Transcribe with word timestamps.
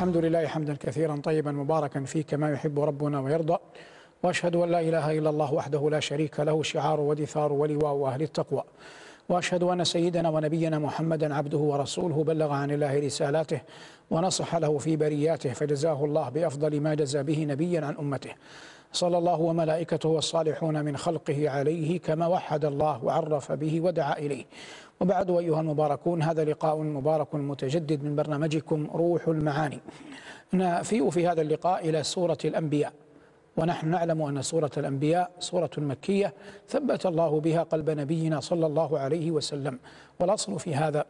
الحمد 0.00 0.16
لله 0.16 0.46
حمدا 0.46 0.76
كثيرا 0.80 1.20
طيبا 1.24 1.52
مباركا 1.52 2.04
فيه 2.04 2.22
كما 2.22 2.52
يحب 2.52 2.80
ربنا 2.80 3.20
ويرضى 3.20 3.58
وأشهد 4.22 4.56
أن 4.56 4.70
لا 4.70 4.80
إله 4.80 5.18
إلا 5.18 5.30
الله 5.30 5.54
وحده 5.54 5.90
لا 5.90 6.00
شريك 6.00 6.40
له 6.40 6.62
شعار 6.62 7.00
ودثار 7.00 7.52
ولواء 7.52 8.06
أهل 8.06 8.22
التقوى. 8.22 8.62
وأشهد 9.28 9.62
أن 9.62 9.84
سيدنا 9.84 10.28
ونبينا 10.28 10.78
محمدا 10.78 11.34
عبده 11.34 11.58
ورسوله 11.58 12.24
بلغ 12.24 12.52
عن 12.52 12.70
الله 12.70 13.00
رسالاته 13.00 13.60
ونصح 14.10 14.56
له 14.56 14.78
في 14.78 14.96
برياته 14.96 15.52
فجزاه 15.52 16.04
الله 16.04 16.28
بأفضل 16.28 16.80
ما 16.80 16.94
جزى 16.94 17.22
به 17.22 17.44
نبيا 17.44 17.84
عن 17.84 17.96
أمته. 17.96 18.30
صلى 18.92 19.18
الله 19.18 19.40
وملائكته 19.40 20.08
والصالحون 20.08 20.84
من 20.84 20.96
خلقه 20.96 21.50
عليه 21.50 22.00
كما 22.00 22.26
وحد 22.26 22.64
الله 22.64 23.04
وعرف 23.04 23.52
به 23.52 23.80
ودعا 23.80 24.18
إليه. 24.18 24.44
وبعد 25.00 25.30
ايها 25.30 25.60
المباركون 25.60 26.22
هذا 26.22 26.44
لقاء 26.44 26.78
مبارك 26.78 27.34
متجدد 27.34 28.04
من 28.04 28.16
برنامجكم 28.16 28.90
روح 28.94 29.28
المعاني. 29.28 29.80
نفيء 30.54 31.10
في 31.10 31.28
هذا 31.28 31.40
اللقاء 31.42 31.88
إلى 31.88 32.02
سورة 32.02 32.38
الأنبياء. 32.44 32.92
ونحن 33.56 33.88
نعلم 33.88 34.22
أن 34.22 34.42
سورة 34.42 34.70
الأنبياء 34.76 35.30
سورة 35.38 35.70
مكية 35.78 36.34
ثبت 36.68 37.06
الله 37.06 37.40
بها 37.40 37.62
قلب 37.62 37.90
نبينا 37.90 38.40
صلى 38.40 38.66
الله 38.66 38.98
عليه 38.98 39.30
وسلم. 39.30 39.78
والأصل 40.20 40.58
في 40.58 40.74
هذا 40.74 41.04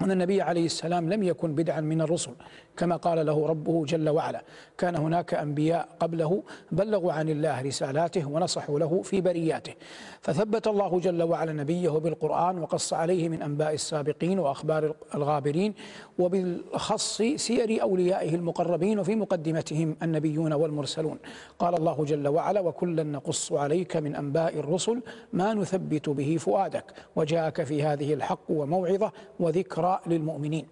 أن 0.00 0.10
النبي 0.10 0.42
عليه 0.42 0.66
السلام 0.66 1.12
لم 1.12 1.22
يكن 1.22 1.54
بدعا 1.54 1.80
من 1.80 2.00
الرسل. 2.00 2.32
كما 2.76 2.96
قال 2.96 3.26
له 3.26 3.46
ربه 3.46 3.84
جل 3.84 4.08
وعلا. 4.08 4.42
كان 4.78 4.96
هناك 4.96 5.34
أنبياء 5.34 5.88
قبله 6.00 6.42
بلغوا 6.72 7.12
عن 7.12 7.28
الله 7.28 7.62
رسالاته 7.62 8.28
ونصحوا 8.28 8.78
له 8.78 9.02
في 9.02 9.20
برياته. 9.20 9.74
فثبت 10.20 10.66
الله 10.66 11.00
جل 11.00 11.22
وعلا 11.22 11.52
نبيه 11.52 11.90
بالقرآن 11.90 12.58
وقص 12.58 12.92
عليه 12.94 13.28
من 13.28 13.42
أنباء 13.42 13.74
السابقين 13.74 14.38
وأخبار 14.38 14.94
الغابرين 15.14 15.74
وبالخص 16.18 17.22
سير 17.36 17.82
أوليائه 17.82 18.34
المقربين 18.34 18.98
وفي 18.98 19.14
مقدمتهم 19.14 19.96
النبيون 20.02 20.52
والمرسلون. 20.52 21.18
قال 21.58 21.74
الله 21.74 22.04
جل 22.04 22.28
وعلا 22.28 22.60
وكلا 22.60 23.02
نقص 23.02 23.52
عليك 23.52 23.96
من 23.96 24.14
أنباء 24.14 24.58
الرسل 24.58 25.02
ما 25.32 25.54
نثبت 25.54 26.08
به 26.08 26.36
فؤادك 26.40 26.84
وجاءك 27.16 27.62
في 27.62 27.82
هذه 27.82 28.14
الحق 28.14 28.46
وموعظة 28.48 29.12
وذكرى 29.40 30.00
للمؤمنين. 30.06 30.66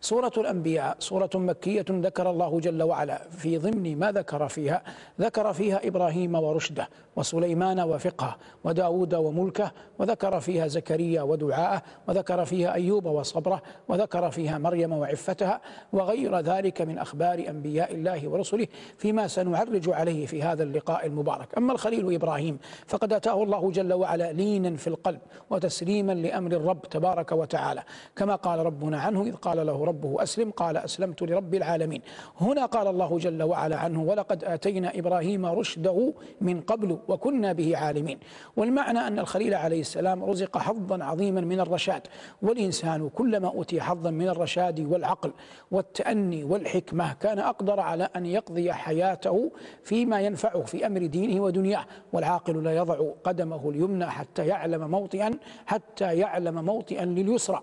سورة 0.00 0.32
الأنبياء 0.36 0.96
سورة 0.98 1.30
مكية 1.46 1.84
ذكر 1.90 2.30
الله 2.30 2.60
جل 2.60 2.82
وعلا 2.82 3.22
في 3.30 3.58
ضمن 3.58 3.98
ما 3.98 4.12
ذكر 4.12 4.48
فيها 4.48 4.82
ذكر 5.20 5.52
فيها 5.52 5.88
إبراهيم 5.88 6.34
ورشده 6.34 6.88
وسليمان 7.16 7.80
وفقهه 7.80 8.36
وداود 8.64 9.14
وملكه 9.14 9.72
وذكر 9.98 10.40
فيها 10.40 10.66
زكريا 10.66 11.22
ودعاءه 11.22 11.82
وذكر 12.08 12.44
فيها 12.44 12.74
أيوب 12.74 13.06
وصبره 13.06 13.62
وذكر 13.88 14.30
فيها 14.30 14.58
مريم 14.58 14.92
وعفتها 14.92 15.60
وغير 15.92 16.38
ذلك 16.38 16.82
من 16.82 16.98
أخبار 16.98 17.44
أنبياء 17.48 17.94
الله 17.94 18.28
ورسله 18.28 18.66
فيما 18.98 19.28
سنعرج 19.28 19.90
عليه 19.90 20.26
في 20.26 20.42
هذا 20.42 20.62
اللقاء 20.62 21.06
المبارك. 21.06 21.58
أما 21.58 21.72
الخليل 21.72 22.14
إبراهيم 22.14 22.58
فقد 22.86 23.12
أتاه 23.12 23.42
الله 23.42 23.70
جل 23.70 23.92
وعلا 23.92 24.32
لينا 24.32 24.76
في 24.76 24.86
القلب 24.86 25.20
وتسليما 25.50 26.12
لأمر 26.12 26.52
الرب 26.52 26.82
تبارك 26.82 27.32
وتعالى. 27.32 27.82
كما 28.16 28.34
قال 28.34 28.58
ربنا 28.66 29.00
عنه 29.00 29.22
إذ 29.22 29.34
قال 29.34 29.66
له 29.66 29.84
ربه 29.84 30.22
أسلم 30.22 30.50
قال 30.50 30.76
أسلمت 30.76 31.22
لرب 31.32 31.54
العالمين. 31.54 32.02
هنا 32.40 32.66
قال 32.66 32.86
الله 32.86 33.18
جل 33.18 33.42
وعلا 33.42 33.76
عنه 33.76 34.02
ولقد 34.02 34.44
آتينا 34.44 34.98
إبراهيم 34.98 35.46
رشده 35.46 36.12
من 36.40 36.60
قبل 36.60 36.98
وكنا 37.08 37.52
به 37.52 37.76
عالمين. 37.76 38.18
والمعنى 38.56 38.98
أن 38.98 39.18
الخليل 39.18 39.54
عليه 39.54 39.80
السلام 39.80 40.24
رزق 40.24 40.58
حظا 40.58 41.04
عظيما 41.04 41.40
من 41.40 41.60
الرشاد 41.60 42.02
والإنسان 42.42 43.08
كلما 43.08 43.48
أوتي 43.48 43.80
حظا 43.80 44.10
من 44.10 44.28
الرشاد 44.28 44.80
والعقل 44.80 45.32
والتأني 45.70 46.44
والحكمة 46.44 47.12
كان 47.12 47.38
أقدر 47.38 47.80
على 47.80 48.08
أن 48.16 48.26
يقضي 48.26 48.72
حياته 48.72 49.50
فيما 49.82 50.20
ينفعه 50.20 50.62
في 50.62 50.86
أمر 50.86 51.06
دينه 51.06 51.42
ودنياه 51.42 51.84
والعاقل 52.12 52.64
لا 52.64 52.76
يضع 52.76 53.10
قدمه 53.24 53.70
اليمنى 53.70 54.06
حتى 54.06 54.46
يعلم 54.46 54.90
موطئا 54.90 55.30
حتى 55.66 56.16
يعلم 56.16 56.64
موطئا 56.64 57.04
لليسرى. 57.04 57.62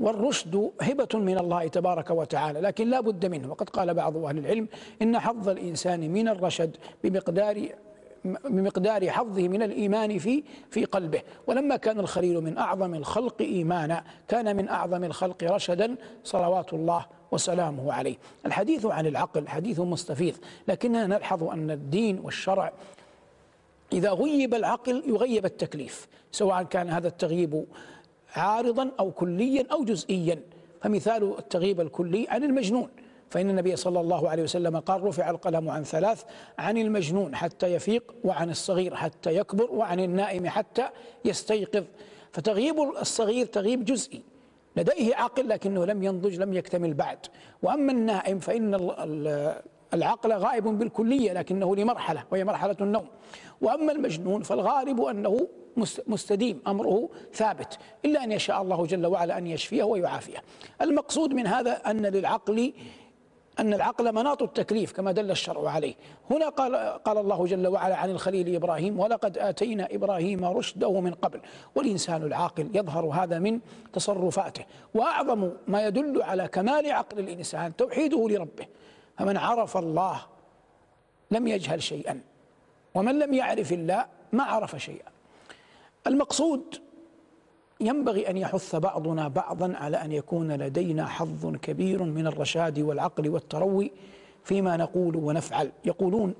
والرشد 0.00 0.70
هبة 0.80 1.08
من 1.14 1.38
الله 1.38 1.68
تبارك 1.68 2.10
وتعالى 2.10 2.60
لكن 2.60 2.90
لا 2.90 3.00
بد 3.00 3.26
منه. 3.26 3.50
وقد 3.50 3.70
قال 3.70 3.94
بعض 3.94 4.16
أهل 4.16 4.38
العلم 4.38 4.68
إن 5.02 5.18
حظ 5.18 5.48
الإنسان 5.48 6.10
من 6.10 6.28
الرشد 6.28 6.76
بمقدار 7.04 7.68
بمقدار 8.44 9.10
حظه 9.10 9.48
من 9.48 9.62
الإيمان 9.62 10.18
في 10.18 10.42
في 10.70 10.84
قلبه. 10.84 11.22
ولما 11.46 11.76
كان 11.76 12.00
الخليل 12.00 12.40
من 12.40 12.58
أعظم 12.58 12.94
الخلق 12.94 13.36
إيمانا 13.40 14.04
كان 14.28 14.56
من 14.56 14.68
أعظم 14.68 15.04
الخلق 15.04 15.44
رشدا 15.44 15.96
صلوات 16.24 16.72
الله 16.72 17.06
وسلامه 17.32 17.92
عليه. 17.92 18.16
الحديث 18.46 18.86
عن 18.86 19.06
العقل 19.06 19.48
حديث 19.48 19.80
مستفيض 19.80 20.34
لكننا 20.68 21.06
نلحظ 21.06 21.44
أن 21.44 21.70
الدين 21.70 22.20
والشرع 22.20 22.72
إذا 23.92 24.10
غيب 24.10 24.54
العقل 24.54 25.02
يغيب 25.06 25.44
التكليف 25.44 26.08
سواء 26.32 26.62
كان 26.62 26.88
هذا 26.88 27.08
التغييب 27.08 27.64
عارضا 28.36 28.90
أو 29.00 29.10
كليا 29.10 29.66
أو 29.72 29.84
جزئيا. 29.84 30.40
فمثال 30.82 31.38
التغييب 31.38 31.80
الكلي 31.80 32.26
عن 32.28 32.44
المجنون. 32.44 32.88
فإن 33.30 33.50
النبي 33.50 33.76
صلى 33.76 34.00
الله 34.00 34.28
عليه 34.28 34.42
وسلم 34.42 34.78
قال 34.78 35.04
رفع 35.04 35.30
القلم 35.30 35.68
عن 35.68 35.84
ثلاث 35.84 36.24
عن 36.58 36.78
المجنون 36.78 37.36
حتى 37.36 37.66
يفيق 37.66 38.14
وعن 38.24 38.50
الصغير 38.50 38.94
حتى 38.94 39.36
يكبر 39.36 39.70
وعن 39.70 40.00
النائم 40.00 40.48
حتى 40.48 40.88
يستيقظ. 41.24 41.84
فتغييب 42.32 42.76
الصغير 43.00 43.46
تغييب 43.46 43.84
جزئي. 43.84 44.22
لديه 44.76 45.14
عقل 45.16 45.48
لكنه 45.48 45.84
لم 45.84 46.02
ينضج 46.02 46.34
لم 46.34 46.52
يكتمل 46.52 46.94
بعد. 46.94 47.18
وأما 47.62 47.92
النائم 47.92 48.38
فإن 48.38 48.74
العقل 49.94 50.32
غائب 50.32 50.64
بالكلية 50.64 51.32
لكنه 51.32 51.76
لمرحلة 51.76 52.24
وهي 52.30 52.44
مرحلة 52.44 52.76
النوم. 52.80 53.06
وأما 53.60 53.92
المجنون 53.92 54.42
فالغالب 54.42 55.00
أنه 55.00 55.48
مستديم 56.06 56.62
أمره 56.66 57.08
ثابت 57.34 57.78
إلا 58.04 58.24
أن 58.24 58.32
يشاء 58.32 58.62
الله 58.62 58.86
جل 58.86 59.06
وعلا 59.06 59.38
أن 59.38 59.46
يشفيه 59.46 59.82
ويعافيه. 59.82 60.38
المقصود 60.80 61.32
من 61.32 61.46
هذا 61.46 61.72
أن 61.72 62.06
للعقل 62.06 62.72
أن 63.58 63.74
العقل 63.74 64.14
مناط 64.14 64.42
التكليف 64.42 64.92
كما 64.92 65.12
دل 65.12 65.30
الشرع 65.30 65.70
عليه. 65.70 65.94
هنا 66.30 66.48
قال, 66.48 66.76
قال 67.04 67.18
الله 67.18 67.46
جل 67.46 67.66
وعلا 67.66 67.96
عن 67.96 68.10
الخليل 68.10 68.54
إبراهيم 68.54 69.00
ولقد 69.00 69.38
آتينا 69.38 69.88
إبراهيم 69.90 70.44
رشده 70.44 71.00
من 71.00 71.14
قبل. 71.14 71.40
والإنسان 71.74 72.22
العاقل 72.22 72.68
يظهر 72.74 73.06
هذا 73.06 73.38
من 73.38 73.60
تصرفاته. 73.92 74.64
وأعظم 74.94 75.50
ما 75.66 75.86
يدل 75.86 76.22
على 76.22 76.48
كمال 76.48 76.92
عقل 76.92 77.18
الإنسان 77.18 77.76
توحيده 77.76 78.28
لربه. 78.28 78.66
فمن 79.18 79.36
عرف 79.36 79.76
الله 79.76 80.20
لم 81.30 81.48
يجهل 81.48 81.82
شيئا 81.82 82.20
ومن 82.94 83.18
لم 83.18 83.34
يعرف 83.34 83.72
الله 83.72 84.06
ما 84.32 84.44
عرف 84.44 84.76
شيئا. 84.76 85.10
المقصود 86.06 86.80
ينبغي 87.80 88.30
أن 88.30 88.36
يحث 88.36 88.76
بعضنا 88.76 89.28
بعضا 89.28 89.76
على 89.76 89.96
أن 89.96 90.12
يكون 90.12 90.52
لدينا 90.52 91.06
حظ 91.06 91.56
كبير 91.56 92.02
من 92.02 92.26
الرشاد 92.26 92.78
والعقل 92.78 93.28
والتروي 93.28 93.92
فيما 94.44 94.76
نقول 94.76 95.16
ونفعل. 95.16 95.72
يقولون 95.84 96.34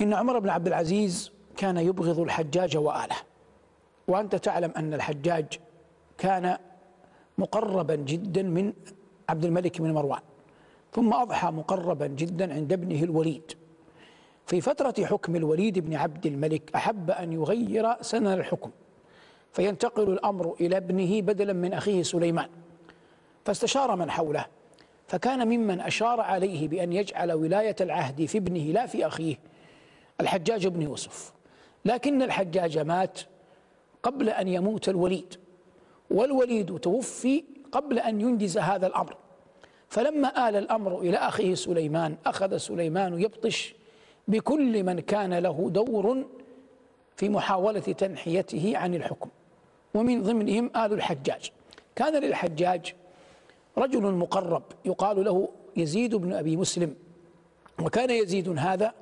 إن 0.00 0.14
عمر 0.14 0.38
بن 0.38 0.48
عبد 0.48 0.66
العزيز 0.66 1.32
كان 1.56 1.76
يبغض 1.76 2.20
الحجاج 2.20 2.76
وآله. 2.76 3.16
وأنت 4.08 4.34
تعلم 4.34 4.72
أن 4.76 4.94
الحجاج 4.94 5.46
كان 6.18 6.58
مقربا 7.38 7.94
جدا 7.94 8.42
من 8.42 8.72
عبد 9.28 9.44
الملك 9.44 9.80
بن 9.80 9.92
مروان. 9.92 10.20
ثم 10.96 11.12
أضحى 11.12 11.50
مقربا 11.50 12.06
جدا 12.06 12.54
عند 12.54 12.72
ابنه 12.72 13.02
الوليد. 13.02 13.52
في 14.46 14.60
فترة 14.60 15.04
حكم 15.04 15.36
الوليد 15.36 15.78
بن 15.78 15.94
عبد 15.94 16.26
الملك 16.26 16.70
أحب 16.74 17.10
أن 17.10 17.32
يغير 17.32 18.02
سنن 18.02 18.26
الحكم 18.26 18.70
فينتقل 19.52 20.12
الأمر 20.12 20.54
إلى 20.60 20.76
ابنه 20.76 21.22
بدلا 21.22 21.52
من 21.52 21.72
أخيه 21.72 22.02
سليمان. 22.02 22.48
فاستشار 23.44 23.96
من 23.96 24.10
حوله 24.10 24.46
فكان 25.08 25.48
ممن 25.48 25.80
أشار 25.80 26.20
عليه 26.20 26.68
بأن 26.68 26.92
يجعل 26.92 27.32
ولاية 27.32 27.76
العهد 27.80 28.24
في 28.24 28.38
ابنه 28.38 28.60
لا 28.60 28.86
في 28.86 29.06
أخيه 29.06 29.36
الحجاج 30.20 30.66
بن 30.66 30.82
يوسف. 30.82 31.32
لكن 31.84 32.22
الحجاج 32.22 32.78
مات 32.78 33.20
قبل 34.02 34.28
أن 34.28 34.48
يموت 34.48 34.88
الوليد 34.88 35.34
والوليد 36.10 36.78
توفي 36.78 37.44
قبل 37.72 37.98
أن 37.98 38.20
ينجز 38.20 38.58
هذا 38.58 38.86
الأمر. 38.86 39.16
فلما 39.88 40.48
آل 40.48 40.56
الأمر 40.56 41.00
إلى 41.00 41.16
أخيه 41.16 41.54
سليمان 41.54 42.16
أخذ 42.26 42.56
سليمان 42.56 43.20
يبطش 43.20 43.74
بكل 44.28 44.82
من 44.82 45.00
كان 45.00 45.34
له 45.34 45.70
دور 45.70 46.24
في 47.16 47.28
محاولة 47.28 47.80
تنحيته 47.80 48.72
عن 48.76 48.94
الحكم. 48.94 49.28
ومن 49.94 50.22
ضمنهم 50.22 50.66
آل 50.76 50.92
الحجاج. 50.92 51.50
كان 51.96 52.22
للحجاج 52.22 52.94
رجل 53.78 54.02
مقرب 54.02 54.62
يقال 54.84 55.24
له 55.24 55.48
يزيد 55.76 56.14
بن 56.14 56.32
أبي 56.32 56.56
مسلم. 56.56 56.94
وكان 57.82 58.10
يزيد 58.10 58.48
هذا 58.58 58.94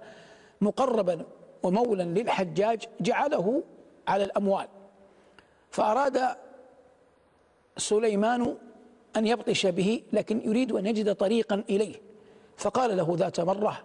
مقربا 0.60 1.24
ومولا 1.62 2.02
للحجاج 2.02 2.82
جعله 3.00 3.62
على 4.08 4.24
الأموال. 4.24 4.66
فأراد 5.70 6.36
سليمان 7.76 8.56
أن 9.16 9.26
يبطش 9.26 9.66
به 9.66 10.02
لكن 10.12 10.40
يريد 10.44 10.72
أن 10.72 10.86
يجد 10.86 11.14
طريقا 11.14 11.64
إليه. 11.70 12.00
فقال 12.56 12.96
له 12.96 13.14
ذات 13.18 13.40
مرة 13.40 13.82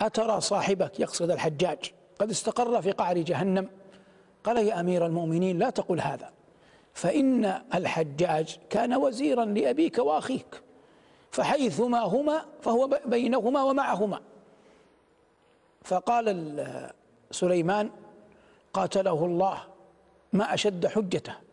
أترى 0.00 0.40
صاحبك 0.40 1.00
يقصد 1.00 1.30
الحجاج؟ 1.30 1.92
قد 2.18 2.30
استقر 2.30 2.82
في 2.82 2.90
قعر 2.90 3.18
جهنم. 3.18 3.68
قال 4.44 4.56
يا 4.56 4.80
أمير 4.80 5.06
المؤمنين 5.06 5.58
لا 5.58 5.70
تقل 5.70 6.00
هذا. 6.00 6.30
فإن 6.94 7.44
الحجاج 7.74 8.58
كان 8.70 8.94
وزيرا 8.94 9.44
لأبيك 9.44 9.98
وأخيك 9.98 10.62
فحيثما 11.30 12.00
هما 12.00 12.44
فهو 12.62 12.98
بينهما 13.06 13.62
ومعهما. 13.62 14.20
فقال 15.84 16.56
سليمان 17.30 17.90
قاتله 18.72 19.24
الله 19.24 19.58
ما 20.32 20.54
أشد 20.54 20.86
حجته. 20.86 21.45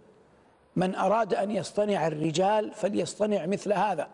من 0.76 0.96
أراد 0.96 1.34
أن 1.34 1.52
يصطنع 1.52 2.08
الرجال 2.08 2.72
فليصطنع 2.72 3.46
مثل 3.46 3.74
هذا. 3.74 4.08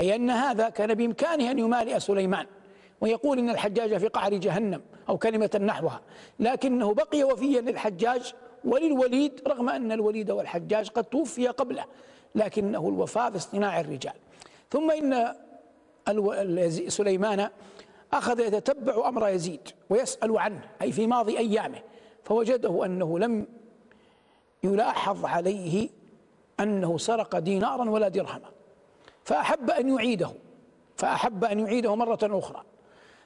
أي 0.00 0.14
أن 0.14 0.30
هذا 0.30 0.68
كان 0.68 0.94
بإمكانه 0.94 1.50
أن 1.50 1.58
يمالئ 1.58 1.98
سليمان. 1.98 2.46
ويقول 3.00 3.38
إن 3.38 3.50
الحجاج 3.50 3.96
في 3.96 4.08
قعر 4.08 4.34
جهنم 4.34 4.82
أو 5.08 5.18
كلمة 5.18 5.60
نحوها. 5.62 6.00
لكنه 6.40 6.94
بقي 6.94 7.24
وفيا 7.24 7.60
للحجاج 7.60 8.34
وللوليد 8.64 9.40
رغم 9.48 9.68
أن 9.68 9.92
الوليد 9.92 10.30
والحجاج 10.30 10.88
قد 10.88 11.04
توفي 11.04 11.48
قبله 11.48 11.84
لكنه 12.34 12.88
الوفاء 12.88 13.30
في 13.30 13.36
اصطناع 13.36 13.80
الرجال. 13.80 14.14
ثم 14.70 14.90
إن 14.90 15.34
سليمان 16.88 17.50
أخذ 18.12 18.40
يتتبع 18.40 19.08
أمر 19.08 19.28
يزيد 19.28 19.68
ويسأل 19.90 20.38
عنه 20.38 20.60
أي 20.82 20.92
في 20.92 21.06
ماضي 21.06 21.38
أيامه. 21.38 21.78
فوجده 22.24 22.84
أنه 22.84 23.18
لم 23.18 23.46
يلاحظ 24.64 25.24
عليه 25.24 25.88
أنه 26.60 26.98
سرق 26.98 27.38
دينارا 27.38 27.90
ولا 27.90 28.08
درهما. 28.08 28.50
فأحب 29.24 29.70
أن 29.70 29.88
يعيده. 29.88 30.30
فأحب 30.96 31.44
أن 31.44 31.60
يعيده 31.60 31.94
مرة 31.94 32.18
أخرى. 32.22 32.62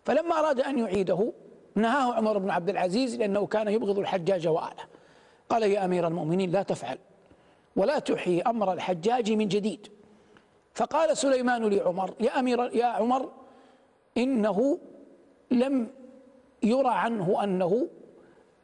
فلما 0.04 0.38
أراد 0.38 0.60
أن 0.60 0.78
يعيده 0.78 1.32
نهاه 1.74 2.14
عمر 2.14 2.38
بن 2.38 2.50
عبد 2.50 2.68
العزيز 2.68 3.16
لأنه 3.16 3.46
كان 3.46 3.68
يبغض 3.68 3.98
الحجاج 3.98 4.46
وآله. 4.48 4.84
قال 5.48 5.62
يا 5.62 5.84
أمير 5.84 6.06
المؤمنين 6.06 6.50
لا 6.50 6.62
تفعل 6.62 6.98
ولا 7.76 7.98
تحيي 7.98 8.42
أمر 8.42 8.72
الحجاج 8.72 9.32
من 9.32 9.48
جديد. 9.48 9.88
فقال 10.74 11.16
سليمان 11.16 11.64
لعمر 11.64 12.14
يا 12.20 12.38
أمير 12.38 12.76
يا 12.76 12.84
عمر 12.84 13.30
إنه 14.16 14.78
لم 15.50 15.90
يرى 16.62 16.88
عنه 16.88 17.44
أنه 17.44 17.88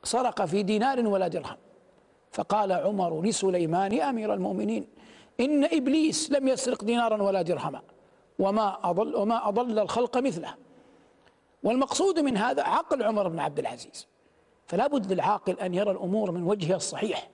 سرق 0.04 0.44
في 0.44 0.62
دينار 0.62 1.06
ولا 1.06 1.28
درهم. 1.28 1.56
فقال 2.30 2.72
عمر 2.72 3.22
لسليمان 3.22 4.00
أمير 4.00 4.34
المؤمنين 4.34 4.86
إن 5.40 5.64
إبليس 5.64 6.32
لم 6.32 6.48
يسرق 6.48 6.84
دينارا 6.84 7.22
ولا 7.22 7.42
درهما 7.42 7.82
وما 8.38 8.90
أضل 8.90 9.16
وما 9.16 9.48
أضل 9.48 9.78
الخلق 9.78 10.18
مثله. 10.18 10.54
والمقصود 11.62 12.18
من 12.18 12.36
هذا 12.36 12.62
عقل 12.62 13.02
عمر 13.02 13.28
بن 13.28 13.38
عبد 13.38 13.58
العزيز. 13.58 14.08
فلا 14.66 14.86
بد 14.86 15.12
للعاقل 15.12 15.58
أن 15.58 15.74
يرى 15.74 15.90
الأمور 15.90 16.30
من 16.30 16.42
وجهها 16.42 16.76
الصحيح. 16.76 17.28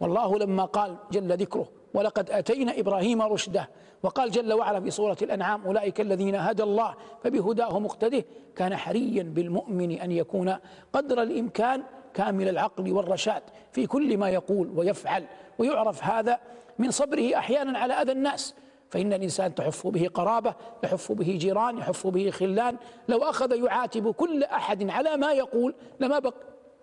والله 0.00 0.38
لما 0.38 0.64
قال 0.64 0.96
جل 1.12 1.36
ذكره 1.36 1.68
ولقد 1.94 2.30
أتينا 2.30 2.78
إبراهيم 2.78 3.22
رشده. 3.22 3.68
وقال 4.02 4.30
جل 4.30 4.52
وعلا 4.52 4.80
في 4.80 4.90
سورة 4.90 5.16
الأنعام 5.22 5.66
أولئك 5.66 6.00
الذين 6.00 6.34
هدى 6.34 6.62
الله 6.62 6.94
فبهداه 7.24 7.78
مقتده. 7.78 8.24
كان 8.56 8.76
حريا 8.76 9.22
بالمؤمن 9.22 9.92
أن 9.92 10.12
يكون 10.12 10.56
قدر 10.92 11.22
الإمكان 11.22 11.82
كامل 12.14 12.48
العقل 12.48 12.92
والرشاد 12.92 13.42
في 13.72 13.86
كل 13.86 14.18
ما 14.18 14.30
يقول 14.30 14.72
ويفعل 14.76 15.24
ويعرف 15.58 16.04
هذا 16.04 16.38
من 16.78 16.90
صبره 16.90 17.36
أحيانا 17.36 17.78
على 17.78 17.94
أذى 17.94 18.12
الناس. 18.12 18.54
فإن 18.90 19.12
الإنسان 19.12 19.54
تحف 19.54 19.86
به 19.86 20.08
قرابة 20.14 20.54
يحف 20.84 21.12
به 21.12 21.36
جيران 21.40 21.78
يحف 21.78 22.06
به 22.06 22.30
خلان. 22.30 22.76
لو 23.08 23.18
أخذ 23.18 23.52
يعاتب 23.64 24.10
كل 24.10 24.44
أحد 24.44 24.90
على 24.90 25.16
ما 25.16 25.32
يقول 25.32 25.74
لما 26.00 26.18
بق 26.18 26.34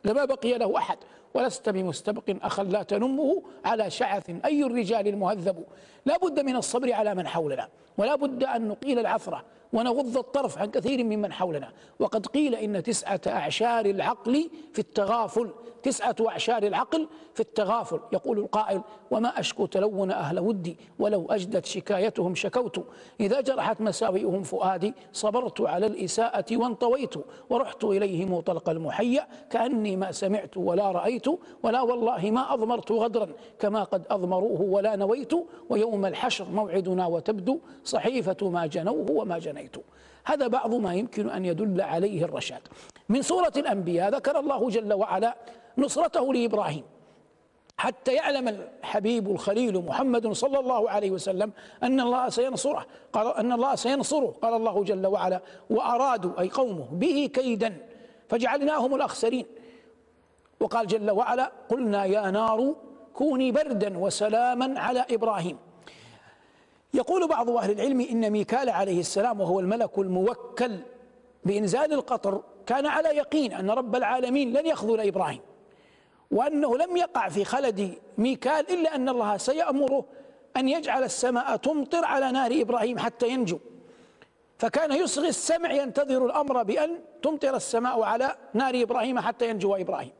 لما 0.06 0.25
بقي 0.25 0.57
له 0.57 0.77
أحد. 0.77 0.97
ولست 1.33 1.69
بمستبق 1.69 2.35
أخا 2.41 2.63
لا 2.63 2.83
تنمه 2.83 3.44
على 3.65 3.89
شعث 3.89 4.31
أي 4.45 4.63
الرجال 4.63 5.07
المهذب. 5.07 5.63
لا 6.06 6.18
بد 6.18 6.39
من 6.39 6.56
الصبر 6.56 6.94
على 6.94 7.15
من 7.15 7.27
حولنا 7.27 7.69
ولا 7.97 8.15
بد 8.15 8.44
أن 8.44 8.68
نقيل 8.68 9.00
العثرة. 9.00 9.44
ونغض 9.73 10.17
الطرف 10.17 10.57
عن 10.57 10.71
كثير 10.71 11.03
ممن 11.03 11.33
حولنا. 11.33 11.71
وقد 11.99 12.25
قيل 12.25 12.55
إن 12.55 12.83
تسعة 12.83 13.21
أعشار 13.27 13.85
العقل 13.85 14.49
في 14.73 14.79
التغافل 14.79 15.49
تسعة 15.83 16.15
أعشار 16.27 16.63
العقل 16.63 17.07
في 17.33 17.39
التغافل. 17.39 17.99
يقول 18.13 18.39
القائل 18.39 18.81
وما 19.11 19.39
أشكو 19.39 19.65
تلون 19.65 20.11
أهل 20.11 20.39
ودي 20.39 20.77
ولو 20.99 21.25
أجدت 21.29 21.65
شكايتهم 21.65 22.35
شكوت. 22.35 22.85
إذا 23.19 23.41
جرحت 23.41 23.81
مساوئهم 23.81 24.43
فؤادي 24.43 24.93
صبرت 25.13 25.61
على 25.61 25.85
الإساءة 25.85 26.57
وانطويت. 26.57 27.13
ورحت 27.49 27.83
إليهم 27.83 28.39
طلق 28.39 28.69
المحيا 28.69 29.27
كأني 29.49 29.95
ما 29.95 30.11
سمعت 30.11 30.57
ولا 30.57 30.91
رأيت. 30.91 31.25
ولا 31.63 31.81
والله 31.81 32.31
ما 32.31 32.53
أضمرت 32.53 32.91
غدرا 32.91 33.29
كما 33.59 33.83
قد 33.83 34.03
أضمروه 34.09 34.61
ولا 34.61 34.95
نويت. 34.95 35.33
ويوم 35.69 36.05
الحشر 36.05 36.45
موعدنا 36.49 37.07
وتبدو 37.07 37.59
صحيفة 37.83 38.49
ما 38.49 38.65
جنوه 38.65 39.11
وما 39.11 39.39
جنيت 39.57 39.75
هذا 40.25 40.48
بعض 40.48 40.74
ما 40.75 40.94
يمكن 40.94 41.30
أن 41.30 41.45
يدل 41.45 41.81
عليه 41.81 42.25
الرشاد. 42.25 42.62
من 43.09 43.21
سورة 43.21 43.54
الأنبياء 43.57 44.09
ذكر 44.09 44.39
الله 44.39 44.69
جل 44.69 44.94
وعلا 44.94 45.36
نصرته 45.77 46.33
لإبراهيم. 46.33 46.83
حتى 47.77 48.13
يعلم 48.13 48.48
الحبيب 48.48 49.31
الخليل 49.31 49.86
محمد 49.86 50.31
صلى 50.31 50.59
الله 50.59 50.89
عليه 50.89 51.12
وسلم 51.12 51.51
أن 51.83 52.00
الله 52.00 52.30
سينصره. 52.30 52.86
قال 53.13 53.36
أن 53.36 53.51
الله 53.51 53.75
سينصره. 53.75 54.33
قال 54.42 54.54
الله 54.54 54.83
جل 54.83 55.07
وعلا 55.07 55.42
وأرادوا 55.69 56.42
أي 56.42 56.50
قومه 56.50 56.88
به 56.92 57.30
كيدا 57.33 57.77
فجعلناهم 58.30 58.95
الأخسرين. 58.95 59.45
وقال 60.59 60.88
جل 60.88 61.12
وعلا 61.12 61.51
قلنا 61.69 62.06
يا 62.06 62.31
نار 62.31 62.75
كوني 63.13 63.51
بردا 63.51 63.98
وسلاما 63.98 64.80
على 64.80 65.06
إبراهيم. 65.12 65.57
يقول 66.93 67.27
بعض 67.27 67.49
أهل 67.49 67.71
العلم 67.71 68.01
إن 68.01 68.29
ميكال 68.29 68.69
عليه 68.69 68.99
السلام 68.99 69.41
وهو 69.41 69.59
الملك 69.59 69.97
الموكل 69.97 70.79
بإنزال 71.45 71.93
القطر 71.93 72.43
كان 72.65 72.85
على 72.85 73.09
يقين 73.09 73.53
أن 73.53 73.69
رب 73.69 73.95
العالمين 73.95 74.53
لن 74.53 74.65
يخذل 74.65 75.07
إبراهيم 75.07 75.41
وأنه 76.31 76.77
لم 76.77 76.97
يقع 76.97 77.29
في 77.29 77.45
خلد 77.45 77.93
ميكال 78.17 78.71
إلا 78.71 78.95
أن 78.95 79.09
الله 79.09 79.37
سيأمره 79.37 80.05
أن 80.57 80.69
يجعل 80.69 81.03
السماء 81.03 81.55
تمطر 81.55 82.05
على 82.05 82.31
نار 82.31 82.51
إبراهيم 82.61 82.99
حتى 82.99 83.27
ينجو. 83.27 83.59
فكان 84.57 84.91
يصغي 84.91 85.27
السمع 85.27 85.71
ينتظر 85.71 86.25
الأمر 86.25 86.63
بأن 86.63 86.99
تمطر 87.21 87.56
السماء 87.56 88.01
على 88.01 88.35
نار 88.53 88.81
إبراهيم 88.81 89.19
حتى 89.19 89.49
ينجو 89.49 89.75
إبراهيم. 89.75 90.11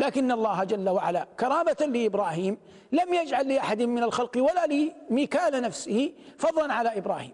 لكن 0.00 0.32
الله 0.32 0.64
جل 0.64 0.88
وعلا 0.88 1.26
كرامة 1.40 1.76
لإبراهيم 1.80 2.56
لم 2.92 3.14
يجعل 3.14 3.48
لأحد 3.48 3.82
من 3.82 4.02
الخلق 4.02 4.36
ولا 4.36 4.66
لميكال 4.66 5.62
نفسه 5.62 6.12
فضلا 6.38 6.72
على 6.74 6.98
إبراهيم. 6.98 7.32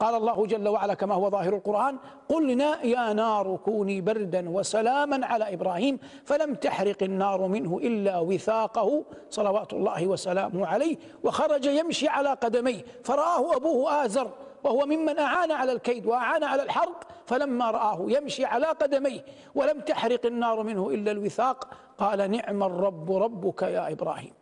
قال 0.00 0.14
الله 0.14 0.46
جل 0.46 0.68
وعلا 0.68 0.94
كما 0.94 1.14
هو 1.14 1.30
ظاهر 1.30 1.54
القرآن 1.54 1.98
قلنا 2.28 2.82
يا 2.82 3.12
نار 3.12 3.56
كوني 3.56 4.00
بردا 4.00 4.50
وسلاما 4.50 5.26
على 5.26 5.54
إبراهيم 5.54 5.98
فلم 6.24 6.54
تحرق 6.54 7.02
النار 7.02 7.46
منه 7.46 7.78
إلا 7.78 8.18
وثاقه 8.18 9.04
صلوات 9.30 9.72
الله 9.72 10.06
وسلامه 10.06 10.66
عليه 10.66 10.96
وخرج 11.24 11.64
يمشي 11.66 12.08
على 12.08 12.28
قدميه 12.28 12.84
فرآه 13.04 13.56
أبوه 13.56 14.04
آزر 14.04 14.30
وهو 14.64 14.86
ممن 14.86 15.18
أعان 15.18 15.52
على 15.52 15.72
الكيد 15.72 16.06
وأعان 16.06 16.44
على 16.44 16.62
الحرق 16.62 17.04
فلما 17.26 17.70
رآه 17.70 18.04
يمشي 18.08 18.44
على 18.44 18.66
قدميه 18.66 19.24
ولم 19.54 19.80
تحرق 19.80 20.26
النار 20.26 20.62
منه 20.62 20.90
إلا 20.90 21.10
الوثاق 21.10 21.68
قال 21.98 22.30
نعم 22.30 22.62
الرب 22.62 23.12
ربك 23.12 23.62
يا 23.62 23.92
إبراهيم. 23.92 24.32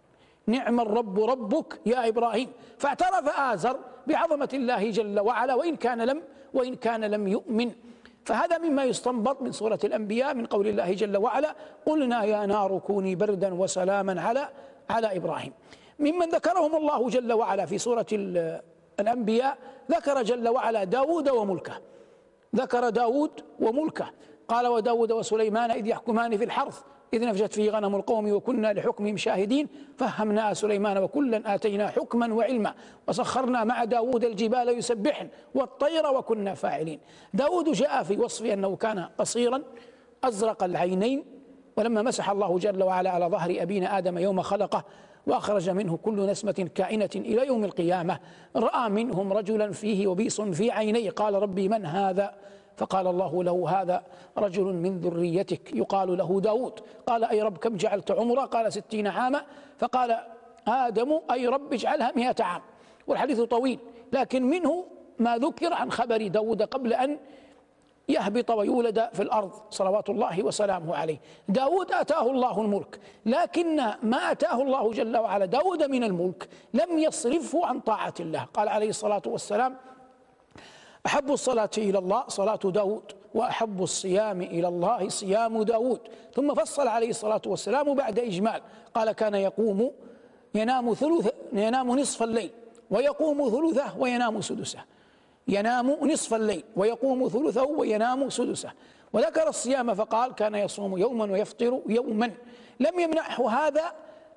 نعم 0.47 0.81
الرب 0.81 1.21
ربك 1.21 1.81
يا 1.87 2.09
إبراهيم. 2.09 2.53
فاعترف 2.79 3.39
آزر 3.39 3.79
بعظمة 4.07 4.49
الله 4.55 4.91
جل 4.91 5.21
وعلا 5.21 5.55
وإن 5.55 5.77
كان 5.77 6.03
لم 6.03 6.23
وإن 6.55 6.75
كان 6.75 7.05
لم 7.05 7.29
يؤمن. 7.29 7.71
فهذا 8.25 8.59
مما 8.59 8.85
يستنبط 8.85 9.43
من 9.43 9.53
سورة 9.53 9.79
الأنبياء 9.85 10.35
من 10.35 10.47
قول 10.47 10.67
الله 10.69 10.93
جل 10.93 11.17
وعلا 11.17 11.55
قلنا 11.87 12.25
يا 12.25 12.47
نار 12.47 12.79
كوني 12.79 13.15
بردا 13.15 13.55
وسلاما 13.55 14.21
على 14.21 14.49
على 14.91 15.17
إبراهيم. 15.17 15.53
ممن 15.99 16.29
ذكرهم 16.29 16.77
الله 16.77 17.09
جل 17.09 17.33
وعلا 17.33 17.67
في 17.67 17.79
سورة 17.79 18.07
الأنبياء 19.01 19.59
ذكر 19.91 20.23
جل 20.23 20.49
وعلا 20.49 20.85
داود 20.85 21.29
وملكه. 21.29 21.73
ذكر 22.57 22.89
داود 22.89 23.31
وملكه. 23.61 24.11
قال 24.49 24.67
وداود 24.67 25.13
وسليمان 25.13 25.71
إذ 25.71 25.87
يحكمان 25.87 26.37
في 26.37 26.45
الحرث. 26.45 26.83
إذ 27.15 27.27
نفجت 27.27 27.53
فيه 27.53 27.71
غنم 27.71 27.95
القوم 27.97 28.33
وكنا 28.33 28.73
لحكمهم 28.73 29.17
شاهدين 29.17 29.69
فهمنا 29.97 30.55
سليمان 30.55 30.99
وكلا 30.99 31.55
آتينا 31.55 31.89
حكما 31.89 32.35
وعلما 32.35 32.75
وسخرنا 33.09 33.65
مع 33.65 33.85
داود 33.85 34.25
الجبال 34.25 34.69
يسبحن 34.69 35.29
والطير 35.55 36.07
وكنا 36.07 36.55
فاعلين. 36.55 37.01
داود 37.35 37.73
جاء 37.73 38.03
في 38.03 38.17
وصفه 38.17 38.53
أنه 38.53 38.77
كان 38.77 38.99
قصيرا 39.19 39.63
أزرق 40.25 40.65
العينين 40.65 41.25
ولما 41.77 42.03
مسح 42.03 42.31
الله 42.31 42.59
جل 42.59 42.83
وعلا 42.83 43.11
على 43.11 43.27
ظهر 43.27 43.57
أبينا 43.63 43.99
آدم 43.99 44.19
يوم 44.19 44.43
خلقه 44.43 44.85
وأخرج 45.27 45.71
منه 45.71 45.97
كل 45.97 46.27
نسمة 46.27 46.71
كائنة 46.75 47.11
إلى 47.17 47.47
يوم 47.47 47.65
القيامة. 47.65 48.19
رأى 48.57 48.89
منهم 48.89 49.33
رجلا 49.33 49.73
فيه 49.73 50.07
وبيص 50.07 50.41
في 50.41 50.71
عينيه 50.71 51.11
قال 51.11 51.35
ربي 51.35 51.69
من 51.69 51.87
هذا؟ 51.87 52.35
فقال 52.77 53.07
الله 53.07 53.45
له 53.45 53.81
هذا 53.81 54.03
رجل 54.39 54.65
من 54.65 54.99
ذريتك 54.99 55.73
يقال 55.75 56.19
له 56.19 56.41
داود. 56.41 56.81
قال 57.07 57.25
أي 57.25 57.43
رب 57.43 57.57
كم 57.59 57.77
جعلت 57.77 58.11
عمره 58.11 58.41
قال 58.41 58.73
ستين 58.73 59.07
عاما. 59.07 59.43
فقال 59.79 60.19
آدم 60.69 61.21
أي 61.31 61.47
رب 61.47 61.73
اجعلها 61.73 62.13
مئة 62.17 62.45
عام. 62.45 62.63
والحديث 63.07 63.41
طويل 63.41 63.79
لكن 64.13 64.43
منه 64.43 64.85
ما 65.19 65.39
ذكر 65.39 65.75
عن 65.75 65.91
خبر 65.91 66.27
داود 66.27 66.63
قبل 66.63 66.93
أن 66.93 67.19
يهبط 68.09 68.51
ويولد 68.51 69.09
في 69.13 69.23
الأرض 69.23 69.51
صلوات 69.71 70.11
الله 70.11 70.43
وسلامه 70.43 70.97
عليه. 70.97 71.21
داود 71.49 71.93
أتاه 71.93 72.31
الله 72.31 72.61
الملك 72.61 73.01
لكن 73.27 73.77
ما 74.03 74.17
أتاه 74.17 74.63
الله 74.63 74.91
جل 74.91 75.17
وعلا 75.17 75.45
داود 75.45 75.83
من 75.83 76.05
الملك 76.05 76.49
لم 76.75 76.99
يصرفه 76.99 77.67
عن 77.67 77.81
طاعة 77.81 78.15
الله. 78.21 78.47
قال 78.55 78.69
عليه 78.69 78.89
الصلاة 78.89 79.23
والسلام 79.27 79.77
أحب 81.07 81.31
الصلاة 81.31 81.71
إلى 81.79 81.99
الله 81.99 82.25
صلاة 82.29 82.61
داود. 82.65 83.13
وأحب 83.35 83.83
الصيام 83.83 84.43
إلى 84.43 84.69
الله 84.69 85.09
صيام 85.09 85.63
داود. 85.63 86.01
ثم 86.35 86.55
فصل 86.55 86.89
عليه 86.89 87.11
الصلاة 87.11 87.43
والسلام 87.47 87.95
بعد 87.95 88.19
إجمال. 88.19 88.61
قال 88.95 89.13
كان 89.13 89.35
يقوم 89.35 89.91
ينام 90.55 90.95
ثلث 90.95 91.29
ينام 91.53 91.99
نصف 91.99 92.23
الليل. 92.23 92.51
ويقوم 92.91 93.51
ثلثه 93.51 93.99
وينام 93.99 94.41
سدسه. 94.41 94.79
ينام 95.49 95.91
نصف 95.91 96.35
الليل. 96.35 96.65
ويقوم 96.77 97.29
ثلثه 97.29 97.65
وينام 97.65 98.31
سدسه. 98.31 98.73
وذكر 99.13 99.49
الصيام 99.49 99.95
فقال 99.95 100.35
كان 100.35 100.55
يصوم 100.55 100.99
يوما 100.99 101.33
ويفطر 101.33 101.81
يوما. 101.89 102.31
لم 102.81 103.01
يمنعه 103.01 103.51
هذا 103.51 103.93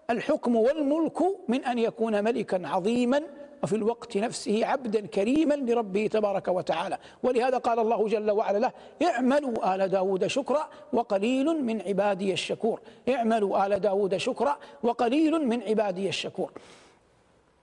الحكم 0.09 0.55
والملك 0.55 1.21
من 1.47 1.65
أن 1.65 1.79
يكون 1.79 2.23
ملكا 2.23 2.67
عظيما 2.67 3.21
وفي 3.63 3.75
الوقت 3.75 4.17
نفسه 4.17 4.65
عبدا 4.65 5.07
كريما 5.07 5.53
لربه 5.53 6.07
تبارك 6.07 6.47
وتعالى. 6.47 6.97
ولهذا 7.23 7.57
قال 7.57 7.79
الله 7.79 8.07
جل 8.07 8.31
وعلا 8.31 8.57
له 8.57 8.71
اعملوا 9.07 9.75
آل 9.75 9.87
داود 9.87 10.27
شكرا 10.27 10.69
وقليل 10.93 11.63
من 11.63 11.81
عبادي 11.81 12.33
الشكور. 12.33 12.81
اعملوا 13.09 13.65
آل 13.65 13.79
داود 13.79 14.17
شكرا 14.17 14.57
وقليل 14.83 15.47
من 15.47 15.63
عبادي 15.63 16.09
الشكور. 16.09 16.51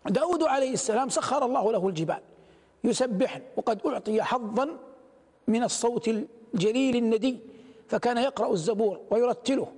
داود 0.06 0.42
عليه 0.42 0.72
السلام 0.72 1.08
سخر 1.08 1.44
الله 1.44 1.72
له 1.72 1.88
الجبال. 1.88 2.20
يسبحن 2.84 3.40
وقد 3.56 3.86
أعطي 3.86 4.22
حظا 4.22 4.68
من 5.48 5.62
الصوت 5.62 6.08
الجليل 6.54 6.96
الندي. 6.96 7.38
فكان 7.88 8.16
يقرأ 8.16 8.52
الزبور 8.52 9.00
ويرتله 9.10 9.68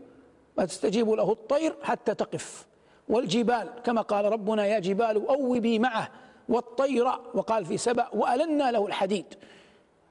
وتستجيب 0.58 1.10
له 1.10 1.32
الطير 1.32 1.76
حتى 1.82 2.14
تقف. 2.14 2.66
والجبال 3.08 3.68
كما 3.84 4.00
قال 4.00 4.24
ربنا 4.24 4.66
يا 4.66 4.78
جبال 4.78 5.26
أوبي 5.28 5.78
معه 5.78 6.10
والطير 6.48 7.06
وقال 7.34 7.66
في 7.66 7.76
سبأ 7.76 8.08
وألنا 8.12 8.70
له 8.70 8.86
الحديد. 8.86 9.34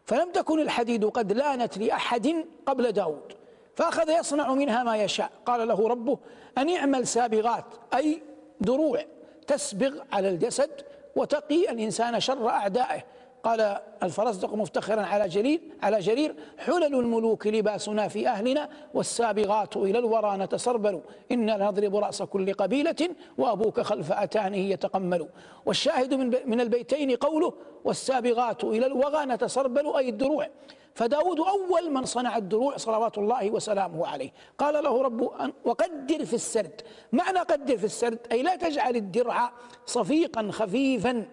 فلم 0.05 0.31
تكن 0.31 0.59
الحديد 0.59 1.05
قد 1.05 1.33
لانت 1.33 1.77
لأحد 1.77 2.45
قبل 2.65 2.91
داود 2.91 3.33
فأخذ 3.75 4.09
يصنع 4.09 4.53
منها 4.53 4.83
ما 4.83 4.97
يشاء. 4.97 5.31
قال 5.45 5.67
له 5.67 5.87
ربه 5.87 6.17
أن 6.57 6.75
اعمل 6.75 7.07
سابغات 7.07 7.65
أي 7.93 8.21
دروع 8.61 9.05
تسبغ 9.47 9.99
على 10.11 10.29
الجسد 10.29 10.71
وتقي 11.15 11.71
الإنسان 11.71 12.19
شر 12.19 12.49
أعدائه. 12.49 13.03
قال 13.43 13.77
الفرزدق 14.03 14.53
مفتخرا 14.53 15.01
على 15.01 15.27
جليل 15.27 15.61
على 15.81 15.99
جرير 15.99 16.35
حلل 16.57 16.95
الملوك 16.95 17.47
لباسنا 17.47 18.07
في 18.07 18.27
أهلنا 18.27 18.69
والسابغات 18.93 19.77
إلى 19.77 19.99
الورى 19.99 20.37
نتسربل. 20.37 21.01
إنا 21.31 21.51
لنضرب 21.57 21.95
رأس 21.95 22.21
كل 22.21 22.53
قبيلة 22.53 23.09
وأبوك 23.37 23.79
خلف 23.79 24.11
أتانه 24.11 24.57
يتقمل. 24.57 25.29
والشاهد 25.65 26.13
من, 26.13 26.35
من 26.45 26.61
البيتين 26.61 27.15
قوله 27.15 27.53
والسابغات 27.83 28.63
إلى 28.63 28.85
الوغى 28.85 29.25
نتسربل 29.25 29.95
أي 29.95 30.09
الدروع. 30.09 30.47
فداود 30.93 31.39
أول 31.39 31.91
من 31.91 32.05
صنع 32.05 32.37
الدروع 32.37 32.77
صلوات 32.77 33.17
الله 33.17 33.51
وسلامه 33.51 34.07
عليه. 34.07 34.31
قال 34.57 34.83
له 34.83 35.01
رب 35.01 35.21
وقدر 35.65 36.25
في 36.25 36.33
السرد. 36.33 36.81
معنى 37.11 37.39
قدر 37.39 37.77
في 37.77 37.83
السرد 37.83 38.19
أي 38.31 38.43
لا 38.43 38.55
تجعل 38.55 38.95
الدرع 38.95 39.51
صفيقا 39.85 40.49
خفيفا. 40.51 41.25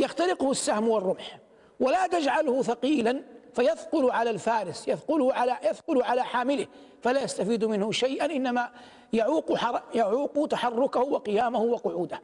يخترقه 0.00 0.50
السهم 0.50 0.88
والرمح 0.88 1.38
ولا 1.80 2.06
تجعله 2.06 2.62
ثقيلا 2.62 3.22
فيثقل 3.54 4.10
على 4.10 4.30
الفارس 4.30 4.88
يثقله 4.88 5.32
على 5.34 5.56
يثقل 5.64 6.02
على 6.02 6.24
حامله 6.24 6.66
فلا 7.02 7.22
يستفيد 7.22 7.64
منه 7.64 7.92
شيئا 7.92 8.24
إنما 8.24 8.70
يعوق 9.12 9.58
يعوق 9.94 10.48
تحركه 10.48 11.00
وقيامه 11.00 11.60
وقعوده 11.62 12.22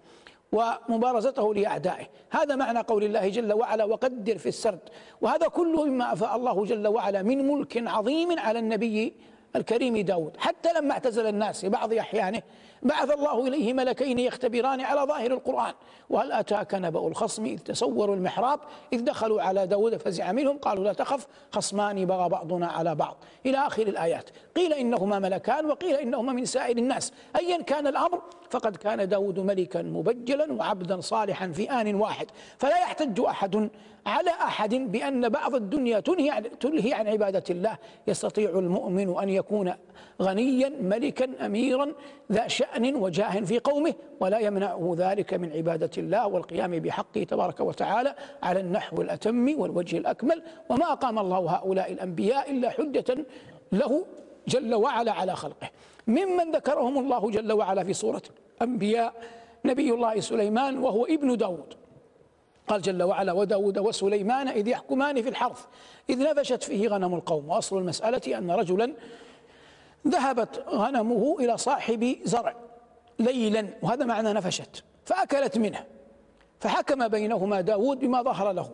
ومبارزته 0.52 1.54
لأعدائه. 1.54 2.06
هذا 2.30 2.56
معنى 2.56 2.78
قول 2.78 3.04
الله 3.04 3.28
جل 3.28 3.52
وعلا 3.52 3.84
وقدر 3.84 4.38
في 4.38 4.48
السرد 4.48 4.80
وهذا 5.20 5.48
كله 5.48 5.84
مما 5.84 6.12
أفاء 6.12 6.36
الله 6.36 6.64
جل 6.64 6.86
وعلا 6.86 7.22
من 7.22 7.48
ملك 7.48 7.88
عظيم 7.88 8.38
على 8.38 8.58
النبي 8.58 9.12
الكريم 9.56 9.98
داود. 9.98 10.36
حتى 10.38 10.72
لما 10.72 10.92
اعتزل 10.92 11.26
الناس 11.26 11.60
في 11.60 11.68
بعض 11.68 11.92
أحيانه 11.92 12.42
بعث 12.86 13.10
الله 13.10 13.46
إليه 13.46 13.72
ملكين 13.72 14.18
يختبران 14.18 14.80
على 14.80 15.00
ظاهر 15.00 15.30
القرآن. 15.32 15.74
وهل 16.10 16.32
أتاك 16.32 16.74
نبأ 16.74 17.08
الخصم 17.08 17.44
إذ 17.44 17.58
تسوروا 17.58 18.16
المحراب؟ 18.16 18.60
إذ 18.92 19.04
دخلوا 19.04 19.42
على 19.42 19.66
داود 19.66 19.96
فزع 19.96 20.32
منهم 20.32 20.58
قالوا 20.58 20.84
لا 20.84 20.92
تخف 20.92 21.26
خصمان 21.52 22.04
بغى 22.04 22.28
بعضنا 22.28 22.66
على 22.66 22.94
بعض. 22.94 23.16
إلى 23.46 23.58
آخر 23.58 23.82
الآيات. 23.82 24.30
قيل 24.56 24.72
إنهما 24.72 25.18
ملكان 25.18 25.66
وقيل 25.66 25.94
إنهما 25.94 26.32
من 26.32 26.44
سائر 26.44 26.78
الناس. 26.78 27.12
أيا 27.36 27.62
كان 27.62 27.86
الأمر 27.86 28.22
فقد 28.50 28.76
كان 28.76 29.08
داود 29.08 29.38
ملكا 29.38 29.82
مبجلا 29.82 30.52
وعبدا 30.52 31.00
صالحا 31.00 31.48
في 31.48 31.70
آن 31.70 31.94
واحد. 31.94 32.26
فلا 32.58 32.76
يحتج 32.78 33.20
أحد 33.20 33.70
على 34.06 34.30
أحد 34.30 34.74
بأن 34.74 35.28
بعض 35.28 35.54
الدنيا 35.54 36.00
تنهي 36.00 36.42
تلهي 36.60 36.94
عن 36.94 37.08
عبادة 37.08 37.44
الله. 37.50 37.78
يستطيع 38.06 38.50
المؤمن 38.50 39.18
أن 39.22 39.28
يكون 39.28 39.72
غنيا 40.22 40.68
ملكا 40.80 41.46
أميرا 41.46 41.92
ذا 42.32 42.48
شأن 42.48 42.94
وجاه 42.94 43.40
في 43.40 43.58
قومه 43.58 43.94
ولا 44.20 44.38
يمنعه 44.38 44.94
ذلك 44.98 45.34
من 45.34 45.52
عبادة 45.52 45.90
الله 45.98 46.26
والقيام 46.26 46.70
بحقه 46.78 47.22
تبارك 47.22 47.60
وتعالى 47.60 48.14
على 48.42 48.60
النحو 48.60 49.02
الأتم 49.02 49.60
والوجه 49.60 49.98
الأكمل. 49.98 50.42
وما 50.68 50.92
أقام 50.92 51.18
الله 51.18 51.38
هؤلاء 51.38 51.92
الأنبياء 51.92 52.50
إلا 52.50 52.70
حجة 52.70 53.24
له 53.72 54.06
جل 54.48 54.74
وعلا 54.74 55.12
على 55.12 55.36
خلقه. 55.36 55.70
ممن 56.06 56.52
ذكرهم 56.52 56.98
الله 56.98 57.30
جل 57.30 57.52
وعلا 57.52 57.84
في 57.84 57.92
سورة 57.92 58.22
أنبياء 58.62 59.14
نبي 59.64 59.90
الله 59.92 60.20
سليمان 60.20 60.78
وهو 60.78 61.04
ابن 61.04 61.36
داود. 61.36 61.74
قال 62.68 62.82
جل 62.82 63.02
وعلا 63.02 63.32
وداود 63.32 63.78
وسليمان 63.78 64.48
إذ 64.48 64.68
يحكمان 64.68 65.22
في 65.22 65.28
الحرث 65.28 65.64
إذ 66.10 66.30
نفشت 66.30 66.62
فيه 66.62 66.88
غنم 66.88 67.14
القوم. 67.14 67.48
وأصل 67.48 67.78
المسألة 67.78 68.38
أن 68.38 68.50
رجلا 68.50 68.92
ذهبت 70.08 70.64
غنمه 70.68 71.36
إلى 71.40 71.56
صاحب 71.56 72.16
زرع 72.24 72.54
ليلا 73.18 73.68
وهذا 73.82 74.04
معنى 74.04 74.32
نفشت 74.32 74.84
فأكلت 75.04 75.58
منه 75.58 75.84
فحكم 76.60 77.08
بينهما 77.08 77.60
داود 77.60 78.00
بما 78.00 78.22
ظهر 78.22 78.52
له 78.52 78.70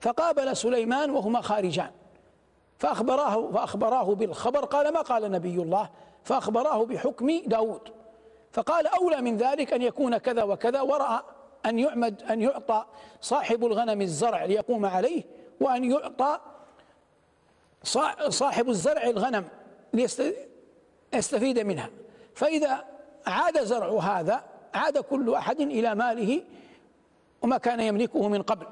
فقابل 0.00 0.56
سليمان 0.56 1.10
وهما 1.10 1.40
خارجان. 1.40 1.90
فأخبراه, 2.80 3.50
فأخبراه 3.52 4.14
بالخبر. 4.14 4.64
قال 4.64 4.92
ما 4.92 5.00
قال 5.00 5.30
نبي 5.30 5.54
الله؟ 5.54 5.90
فأخبراه 6.24 6.84
بحكم 6.84 7.40
داود. 7.46 7.80
فقال 8.52 8.86
أولى 8.86 9.20
من 9.20 9.36
ذلك 9.36 9.72
أن 9.72 9.82
يكون 9.82 10.16
كذا 10.16 10.42
وكذا 10.42 10.80
ورأى 10.80 11.20
أن 11.66 11.78
يعمد 11.78 12.22
أن 12.22 12.40
يعطى 12.40 12.84
صاحب 13.20 13.64
الغنم 13.64 14.00
الزرع 14.00 14.44
ليقوم 14.44 14.86
عليه 14.86 15.22
وأن 15.60 15.84
يعطى 15.84 16.40
صاحب 18.28 18.68
الزرع 18.68 19.02
الغنم 19.02 19.48
ليستفيد 21.12 21.58
منها. 21.58 21.90
فإذا 22.34 22.84
عاد 23.26 23.64
زرع 23.64 23.98
هذا 23.98 24.44
عاد 24.74 24.98
كل 24.98 25.34
أحد 25.34 25.60
إلى 25.60 25.94
ماله 25.94 26.42
وما 27.42 27.58
كان 27.58 27.80
يملكه 27.80 28.28
من 28.28 28.42
قبل. 28.42 28.66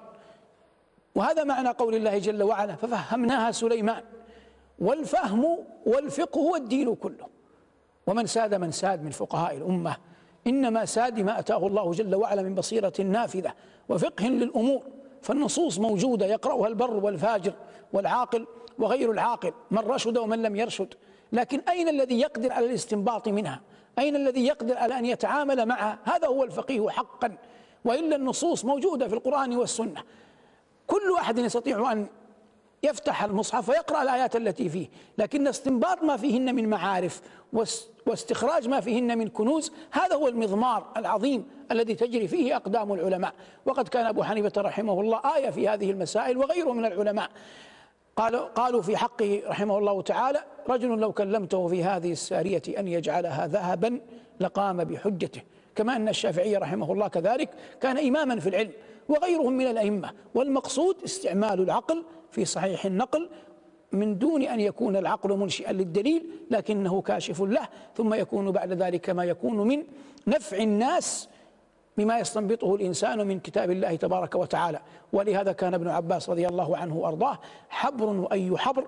وهذا 1.18 1.44
معنى 1.44 1.68
قول 1.68 1.94
الله 1.94 2.18
جل 2.18 2.42
وعلا 2.42 2.76
ففهمناها 2.76 3.50
سليمان. 3.50 4.02
والفهم 4.78 5.58
والفقه 5.86 6.38
هو 6.40 6.56
الدين 6.56 6.94
كله. 6.94 7.26
ومن 8.06 8.26
ساد 8.26 8.54
من 8.54 8.70
ساد 8.70 9.04
من 9.04 9.10
فقهاء 9.10 9.56
الأمة. 9.56 9.96
إنما 10.46 10.84
ساد 10.84 11.20
ما 11.20 11.38
أتاه 11.38 11.66
الله 11.66 11.92
جل 11.92 12.14
وعلا 12.14 12.42
من 12.42 12.54
بصيرة 12.54 12.92
نافذة 12.98 13.52
وفقه 13.88 14.26
للأمور. 14.26 14.82
فالنصوص 15.22 15.78
موجودة 15.78 16.26
يقرأها 16.26 16.68
البر 16.68 17.04
والفاجر 17.04 17.52
والعاقل 17.92 18.46
وغير 18.78 19.10
العاقل. 19.10 19.52
من 19.70 19.78
رشد 19.78 20.18
ومن 20.18 20.42
لم 20.42 20.56
يرشد. 20.56 20.94
لكن 21.32 21.60
أين 21.60 21.88
الذي 21.88 22.20
يقدر 22.20 22.52
على 22.52 22.66
الاستنباط 22.66 23.28
منها؟ 23.28 23.60
أين 23.98 24.16
الذي 24.16 24.46
يقدر 24.46 24.76
على 24.76 24.98
أن 24.98 25.06
يتعامل 25.06 25.66
معها؟ 25.66 25.98
هذا 26.04 26.28
هو 26.28 26.44
الفقيه 26.44 26.88
حقا. 26.88 27.36
وإلا 27.84 28.16
النصوص 28.16 28.64
موجودة 28.64 29.08
في 29.08 29.14
القرآن 29.14 29.56
والسنة. 29.56 30.02
كل 30.88 31.10
واحد 31.10 31.38
يستطيع 31.38 31.92
أن 31.92 32.06
يفتح 32.82 33.24
المصحف 33.24 33.68
ويقرأ 33.68 34.02
الآيات 34.02 34.36
التي 34.36 34.68
فيه 34.68 34.88
لكن 35.18 35.46
استنباط 35.46 36.02
ما 36.02 36.16
فيهن 36.16 36.54
من 36.54 36.68
معارف 36.68 37.20
واستخراج 38.06 38.68
ما 38.68 38.80
فيهن 38.80 39.18
من 39.18 39.28
كنوز 39.28 39.72
هذا 39.90 40.14
هو 40.14 40.28
المضمار 40.28 40.86
العظيم 40.96 41.46
الذي 41.70 41.94
تجري 41.94 42.28
فيه 42.28 42.56
أقدام 42.56 42.92
العلماء. 42.92 43.34
وقد 43.66 43.88
كان 43.88 44.06
أبو 44.06 44.22
حنيفة 44.22 44.52
رحمه 44.62 45.00
الله 45.00 45.20
آية 45.36 45.50
في 45.50 45.68
هذه 45.68 45.90
المسائل 45.90 46.38
وغيره 46.38 46.72
من 46.72 46.84
العلماء. 46.84 47.30
قالوا 48.16 48.40
قالوا 48.40 48.82
في 48.82 48.96
حقه 48.96 49.42
رحمه 49.46 49.78
الله 49.78 50.02
تعالى 50.02 50.44
رجل 50.68 50.88
لو 50.88 51.12
كلمته 51.12 51.68
في 51.68 51.84
هذه 51.84 52.12
السارية 52.12 52.62
أن 52.78 52.88
يجعلها 52.88 53.46
ذهبا 53.46 54.00
لقام 54.40 54.84
بحجته. 54.84 55.40
كما 55.74 55.96
أن 55.96 56.08
الشافعي 56.08 56.56
رحمه 56.56 56.92
الله 56.92 57.08
كذلك 57.08 57.50
كان 57.80 57.98
إماما 57.98 58.40
في 58.40 58.48
العلم. 58.48 58.72
وغيرهم 59.08 59.52
من 59.52 59.66
الأئمة. 59.66 60.10
والمقصود 60.34 60.96
استعمال 61.04 61.60
العقل 61.60 62.04
في 62.30 62.44
صحيح 62.44 62.84
النقل 62.84 63.28
من 63.92 64.18
دون 64.18 64.42
أن 64.42 64.60
يكون 64.60 64.96
العقل 64.96 65.36
منشئا 65.36 65.72
للدليل 65.72 66.30
لكنه 66.50 67.02
كاشف 67.02 67.42
له 67.42 67.68
ثم 67.96 68.14
يكون 68.14 68.50
بعد 68.50 68.72
ذلك 68.72 69.10
ما 69.10 69.24
يكون 69.24 69.68
من 69.68 69.84
نفع 70.26 70.56
الناس 70.56 71.28
بما 71.96 72.18
يستنبطه 72.18 72.74
الإنسان 72.74 73.26
من 73.26 73.40
كتاب 73.40 73.70
الله 73.70 73.96
تبارك 73.96 74.34
وتعالى. 74.34 74.80
ولهذا 75.12 75.52
كان 75.52 75.74
ابن 75.74 75.88
عباس 75.88 76.30
رضي 76.30 76.46
الله 76.48 76.76
عنه 76.76 76.96
وأرضاه 76.96 77.38
حبر 77.68 78.06
وأي 78.06 78.56
حبر 78.58 78.86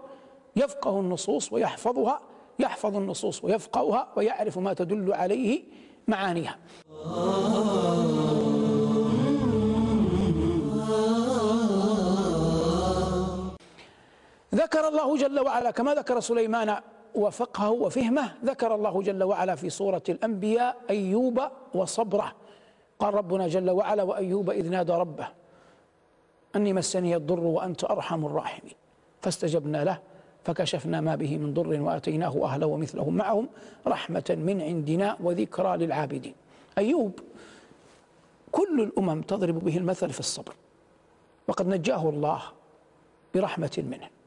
يفقه 0.56 1.00
النصوص 1.00 1.52
ويحفظها 1.52 2.20
يحفظ 2.58 2.96
النصوص 2.96 3.44
ويفقهها 3.44 4.08
ويعرف 4.16 4.58
ما 4.58 4.72
تدل 4.74 5.12
عليه 5.12 5.62
معانيها. 6.08 6.58
ذكر 14.54 14.88
الله 14.88 15.16
جل 15.16 15.40
وعلا 15.40 15.70
كما 15.70 15.94
ذكر 15.94 16.20
سليمان 16.20 16.76
وفقهه 17.14 17.70
وفهمه 17.70 18.32
ذكر 18.44 18.74
الله 18.74 19.02
جل 19.02 19.22
وعلا 19.22 19.54
في 19.54 19.70
سورة 19.70 20.02
الأنبياء 20.08 20.76
أيوب 20.90 21.40
وصبره. 21.74 22.32
قال 22.98 23.14
ربنا 23.14 23.48
جل 23.48 23.70
وعلا 23.70 24.02
وأيوب 24.02 24.50
إذ 24.50 24.70
نادى 24.70 24.92
ربه 24.92 25.28
أني 26.56 26.72
مسني 26.72 27.16
الضر 27.16 27.40
وأنت 27.40 27.84
أرحم 27.84 28.26
الراحمين. 28.26 28.74
فاستجبنا 29.22 29.84
له 29.84 29.98
فكشفنا 30.44 31.00
ما 31.00 31.14
به 31.14 31.38
من 31.38 31.54
ضر 31.54 31.82
وآتيناه 31.82 32.44
أهله 32.44 32.66
ومثلهم 32.66 33.14
معهم 33.16 33.48
رحمة 33.86 34.36
من 34.38 34.62
عندنا 34.62 35.16
وذكرى 35.20 35.76
للعابدين. 35.76 36.34
أيوب 36.78 37.20
كل 38.52 38.80
الأمم 38.80 39.22
تضرب 39.22 39.58
به 39.58 39.76
المثل 39.76 40.10
في 40.10 40.20
الصبر 40.20 40.54
وقد 41.48 41.68
نجاه 41.68 42.08
الله 42.08 42.42
برحمة 43.34 43.84
منه. 43.90 44.19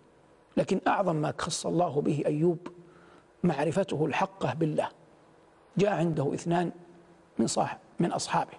لكن 0.58 0.82
أعظم 0.88 1.16
ما 1.16 1.34
خص 1.40 1.66
الله 1.66 2.02
به 2.02 2.24
أيوب 2.26 2.68
معرفته 3.44 4.06
الحقة 4.06 4.54
بالله. 4.54 4.90
جاء 5.78 5.94
عنده 5.94 6.34
اثنان 6.34 6.72
من 7.40 7.48
صاحب 7.48 7.78
من 8.00 8.12
أصحابه. 8.12 8.54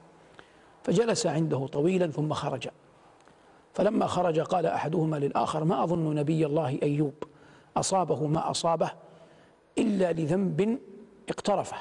فجلس 0.82 1.26
عنده 1.26 1.66
طويلا 1.66 2.06
ثم 2.06 2.32
خرج. 2.32 2.68
فلما 3.74 4.06
خرج 4.06 4.40
قال 4.40 4.66
أحدهما 4.66 5.16
للآخر 5.16 5.64
ما 5.64 5.84
أظن 5.84 6.14
نبي 6.14 6.46
الله 6.46 6.78
أيوب 6.82 7.14
أصابه 7.76 8.26
ما 8.26 8.50
أصابه 8.50 8.90
إلا 9.78 10.12
لذنب 10.12 10.78
اقترفه. 11.28 11.76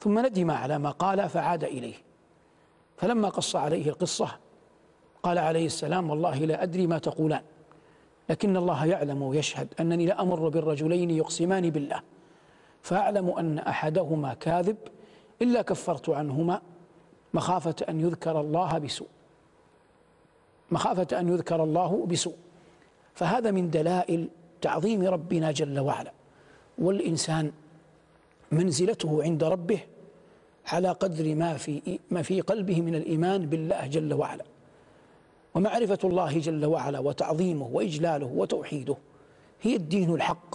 ثم 0.00 0.26
ندم 0.26 0.50
على 0.50 0.78
ما 0.78 0.90
قال 0.90 1.28
فعاد 1.28 1.64
إليه. 1.64 1.94
فلما 2.96 3.28
قص 3.28 3.56
عليه 3.56 3.88
القصة 3.88 4.28
قال 5.22 5.38
عليه 5.38 5.66
السلام 5.66 6.10
والله 6.10 6.38
لا 6.38 6.62
أدري 6.62 6.86
ما 6.86 6.98
تقولان. 6.98 7.42
لكن 8.30 8.56
الله 8.56 8.86
يعلم 8.86 9.22
ويشهد 9.22 9.68
أنني 9.80 10.06
لأمر 10.06 10.48
بالرجلين 10.48 11.10
يقسمان 11.10 11.70
بالله 11.70 12.00
فأعلم 12.82 13.30
أن 13.30 13.58
أحدهما 13.58 14.34
كاذب 14.34 14.76
إلا 15.42 15.62
كفرت 15.62 16.08
عنهما 16.08 16.62
مخافة 17.34 17.74
أن 17.88 18.00
يذكر 18.00 18.40
الله 18.40 18.78
بسوء 18.78 19.08
مخافة 20.70 21.20
أن 21.20 21.28
يذكر 21.28 21.64
الله 21.64 22.06
بسوء. 22.06 22.36
فهذا 23.14 23.50
من 23.50 23.70
دلائل 23.70 24.28
تعظيم 24.60 25.02
ربنا 25.02 25.52
جل 25.52 25.78
وعلا 25.78 26.12
والإنسان 26.78 27.52
منزلته 28.52 29.22
عند 29.22 29.44
ربه 29.44 29.80
على 30.66 30.88
قدر 30.88 31.34
ما 31.34 31.56
في 31.56 31.98
ما 32.10 32.22
في 32.22 32.40
قلبه 32.40 32.80
من 32.80 32.94
الإيمان 32.94 33.46
بالله 33.46 33.86
جل 33.86 34.14
وعلا. 34.14 34.44
ومعرفة 35.54 35.98
الله 36.04 36.38
جل 36.38 36.64
وعلا 36.64 36.98
وتعظيمه 36.98 37.68
وإجلاله 37.72 38.26
وتوحيده 38.26 38.96
هي 39.62 39.76
الدين 39.76 40.14
الحق. 40.14 40.54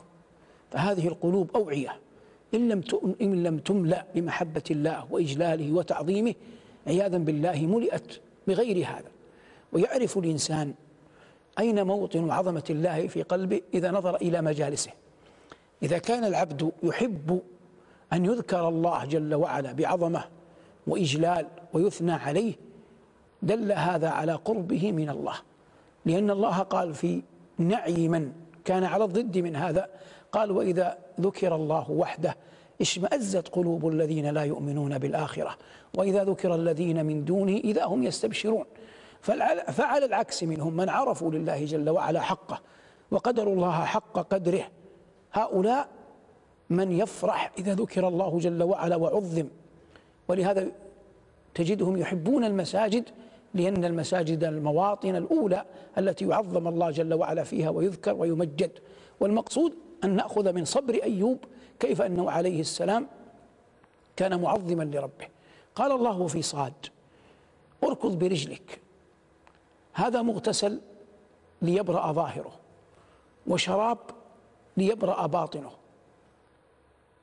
فهذه 0.72 1.08
القلوب 1.08 1.52
أوعية. 1.56 2.00
إن 2.54 2.70
لم 2.70 2.82
إن 3.22 3.44
لم 3.44 3.58
تملأ 3.58 4.06
بمحبة 4.16 4.64
الله 4.72 5.06
وإجلاله 5.12 5.74
وتعظيمه 5.74 6.34
عياذا 6.88 7.18
بالله 7.18 7.66
ملئت 7.66 8.22
بغير 8.48 8.88
هذا. 8.88 9.12
ويعرف 9.74 10.18
الإنسان 10.18 10.74
أين 11.60 11.84
موطن 11.84 12.32
عظمة 12.32 12.64
الله 12.70 13.08
في 13.08 13.22
قلبه 13.22 13.62
إذا 13.74 13.92
نظر 13.92 14.16
إلى 14.16 14.42
مجالسه. 14.42 14.92
إذا 15.84 15.98
كان 15.98 16.24
العبد 16.24 16.72
يحب 16.84 17.42
أن 18.14 18.26
يذكر 18.26 18.68
الله 18.68 19.06
جل 19.06 19.36
وعلا 19.36 19.72
بعظمة 19.72 20.24
وإجلال 20.88 21.48
ويثنى 21.74 22.12
عليه 22.12 22.54
دل 23.46 23.72
هذا 23.72 24.10
على 24.10 24.34
قربه 24.34 24.92
من 24.92 25.10
الله. 25.10 25.36
لأن 26.06 26.30
الله 26.32 26.60
قال 26.60 26.94
في 26.94 27.22
نعي 27.58 28.08
من 28.08 28.32
كان 28.66 28.84
على 28.84 29.04
الضد 29.04 29.38
من 29.38 29.56
هذا 29.56 29.90
قال 30.32 30.52
وإذا 30.52 30.98
ذكر 31.22 31.56
الله 31.56 31.92
وحده 31.92 32.36
اشمأزت 32.82 33.48
قلوب 33.48 33.88
الذين 33.88 34.30
لا 34.30 34.44
يؤمنون 34.44 34.98
بالآخرة 34.98 35.58
وإذا 35.98 36.24
ذكر 36.24 36.56
الذين 36.56 37.06
من 37.06 37.26
دونه 37.26 37.58
إذا 37.58 37.86
هم 37.86 38.04
يستبشرون 38.04 38.66
فعلى 39.72 40.06
العكس 40.06 40.44
منهم 40.44 40.74
من 40.74 40.90
عرفوا 40.90 41.32
لله 41.32 41.66
جل 41.66 41.90
وعلا 41.90 42.22
حقه 42.22 42.62
وقدروا 43.12 43.54
الله 43.54 43.86
حق 43.86 44.20
قدره. 44.20 44.64
هؤلاء 45.34 45.88
من 46.70 46.92
يفرح 46.92 47.52
إذا 47.58 47.74
ذكر 47.74 48.08
الله 48.08 48.40
جل 48.40 48.64
وعلا 48.64 48.96
وعظم. 48.96 49.48
ولهذا 50.28 50.68
تجدهم 51.54 51.98
يحبون 51.98 52.44
المساجد 52.44 53.10
لأن 53.56 53.86
المساجد 53.86 54.44
المواطن 54.44 55.16
الأولى 55.16 55.66
التي 55.98 56.28
يعظم 56.28 56.68
الله 56.68 56.92
جل 56.92 57.14
وعلا 57.14 57.44
فيها 57.44 57.70
ويذكر 57.70 58.14
ويمجد. 58.14 58.72
والمقصود 59.20 59.74
أن 60.04 60.16
نأخذ 60.16 60.54
من 60.54 60.66
صبر 60.66 60.94
أيوب 61.04 61.38
كيف 61.80 62.02
أنه 62.02 62.32
عليه 62.32 62.60
السلام 62.60 63.08
كان 64.16 64.42
معظما 64.42 64.84
لربه. 64.84 65.28
قال 65.76 65.92
الله 65.92 66.28
في 66.28 66.42
صاد 66.42 66.74
أركض 67.84 68.20
برجلك 68.20 68.80
هذا 69.94 70.22
مغتسل 70.22 70.82
ليبرأ 71.62 72.12
ظاهره 72.12 72.52
وشراب 73.48 73.98
ليبرأ 74.78 75.28
باطنه. 75.28 75.72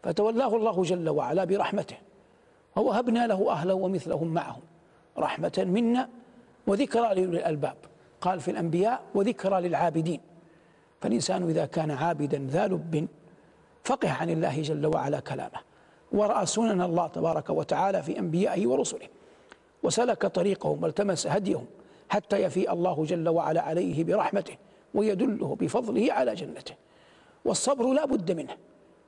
فتولاه 0.03 0.57
الله 0.57 0.83
جل 0.83 1.09
وعلا 1.09 1.45
برحمته 1.45 1.97
ووهبنا 2.77 3.27
له 3.27 3.51
أهلا 3.53 3.73
ومثلهم 3.73 4.29
معهم 4.29 4.63
رحمة 5.19 5.65
منا 5.67 6.09
وذكرى 6.67 7.15
لأولي 7.15 7.39
الألباب 7.39 7.77
قال 8.21 8.41
في 8.41 8.51
الأنبياء 8.51 9.03
وذكرى 9.15 9.61
للعابدين. 9.61 10.21
فالإنسان 11.01 11.49
إذا 11.49 11.67
كان 11.67 11.91
عابدا 11.91 12.47
ذا 12.51 12.67
لب 12.67 13.09
فقه 13.85 14.13
عن 14.13 14.31
الله 14.31 14.63
جل 14.63 14.87
وعلا 14.87 15.21
كلامه. 15.21 15.61
ورأى 16.13 16.47
سنن 16.47 16.83
الله 16.83 17.07
تبارك 17.07 17.51
وتعالى 17.51 18.03
في 18.03 18.19
أنبيائه 18.19 18.67
ورسله. 18.67 19.09
وسلك 19.83 20.27
طريقهم 20.27 20.83
والتمس 20.83 21.27
هديهم 21.27 21.67
حتى 22.09 22.37
يفيء 22.37 22.73
الله 22.73 23.05
جل 23.05 23.29
وعلا 23.29 23.63
عليه 23.63 24.05
برحمته 24.05 24.57
ويدله 24.95 25.57
بفضله 25.61 26.13
على 26.13 26.35
جنته. 26.35 26.75
والصبر 27.45 27.93
لا 27.93 28.05
بد 28.05 28.33
منه. 28.33 28.57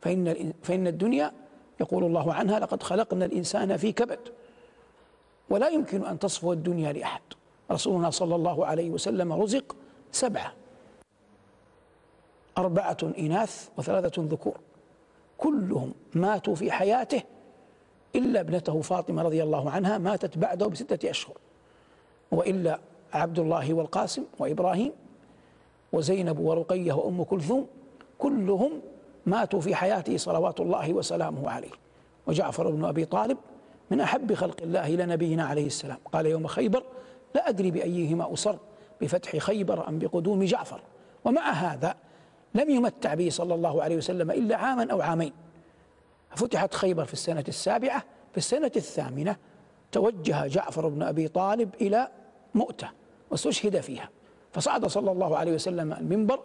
فإن, 0.02 0.52
فإن 0.62 0.86
الدنيا 0.86 1.32
يقول 1.80 2.04
الله 2.04 2.34
عنها 2.34 2.58
لقد 2.58 2.82
خلقنا 2.82 3.24
الإنسان 3.24 3.76
في 3.76 3.92
كبد. 3.92 4.18
ولا 5.50 5.68
يمكن 5.68 6.04
أن 6.04 6.18
تصفو 6.18 6.52
الدنيا 6.52 6.92
لأحد. 6.92 7.22
رسولنا 7.74 8.10
صلى 8.10 8.34
الله 8.34 8.66
عليه 8.66 8.90
وسلم 8.90 9.32
رزق 9.32 9.76
سبعة. 10.12 10.52
أربعة 12.58 12.96
إناث 13.18 13.68
وثلاثة 13.76 14.22
ذكور. 14.22 14.56
كلهم 15.38 15.94
ماتوا 16.14 16.54
في 16.54 16.70
حياته 16.70 17.22
إلا 18.16 18.40
ابنته 18.40 18.80
فاطمة 18.80 19.22
رضي 19.22 19.42
الله 19.42 19.70
عنها 19.70 19.98
ماتت 19.98 20.38
بعده 20.38 20.66
بستة 20.66 21.10
أشهر. 21.10 21.36
وإلا 22.30 22.78
عبد 23.12 23.38
الله 23.38 23.74
والقاسم 23.74 24.24
وإبراهيم 24.38 24.92
وزينب 25.92 26.38
ورقية 26.38 26.92
وأم 26.92 27.22
كلثوم 27.22 27.66
كلهم 28.18 28.70
ماتوا 29.26 29.60
في 29.60 29.74
حياته 29.74 30.16
صلوات 30.16 30.60
الله 30.60 30.92
وسلامه 30.92 31.50
عليه. 31.50 31.70
وجعفر 32.26 32.70
بن 32.70 32.84
أبي 32.84 33.04
طالب 33.04 33.38
من 33.90 34.00
أحب 34.00 34.34
خلق 34.34 34.56
الله 34.62 34.86
إلى 34.86 35.06
نبينا 35.06 35.44
عليه 35.44 35.66
السلام. 35.66 35.98
قال 36.12 36.26
يوم 36.26 36.46
خيبر 36.46 36.82
لا 37.34 37.48
أدري 37.48 37.70
بأيهما 37.70 38.32
أصر 38.32 38.56
بفتح 39.00 39.36
خيبر 39.36 39.88
أم 39.88 39.98
بقدوم 39.98 40.44
جعفر. 40.44 40.80
ومع 41.24 41.50
هذا 41.50 41.96
لم 42.54 42.70
يمتع 42.70 43.14
به 43.14 43.30
صلى 43.30 43.54
الله 43.54 43.82
عليه 43.82 43.96
وسلم 43.96 44.30
إلا 44.30 44.56
عاما 44.56 44.92
أو 44.92 45.00
عامين. 45.00 45.32
فتحت 46.36 46.74
خيبر 46.74 47.04
في 47.04 47.12
السنة 47.12 47.44
السابعة 47.48 48.04
في 48.32 48.38
السنة 48.38 48.72
الثامنة 48.76 49.36
توجه 49.92 50.46
جعفر 50.46 50.88
بن 50.88 51.02
أبي 51.02 51.28
طالب 51.28 51.74
إلى 51.80 52.08
مؤتة 52.54 52.90
واستشهد 53.30 53.80
فيها. 53.80 54.08
فصعد 54.52 54.86
صلى 54.86 55.12
الله 55.12 55.36
عليه 55.36 55.52
وسلم 55.52 55.92
المنبر 55.92 56.40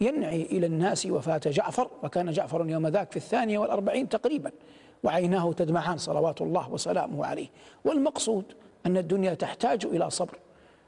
ينعي 0.00 0.42
إلى 0.42 0.66
الناس 0.66 1.06
وفاة 1.06 1.40
جعفر 1.46 1.90
وكان 2.02 2.30
جعفر 2.30 2.68
يوم 2.68 2.86
ذاك 2.86 3.10
في 3.10 3.16
الثانية 3.16 3.58
والأربعين 3.58 4.08
تقريبا 4.08 4.52
وعيناه 5.02 5.52
تدمعان 5.52 5.98
صلوات 5.98 6.40
الله 6.40 6.70
وسلامه 6.70 7.26
عليه. 7.26 7.48
والمقصود 7.84 8.44
أن 8.86 8.96
الدنيا 8.96 9.34
تحتاج 9.34 9.86
إلى 9.86 10.10
صبر. 10.10 10.38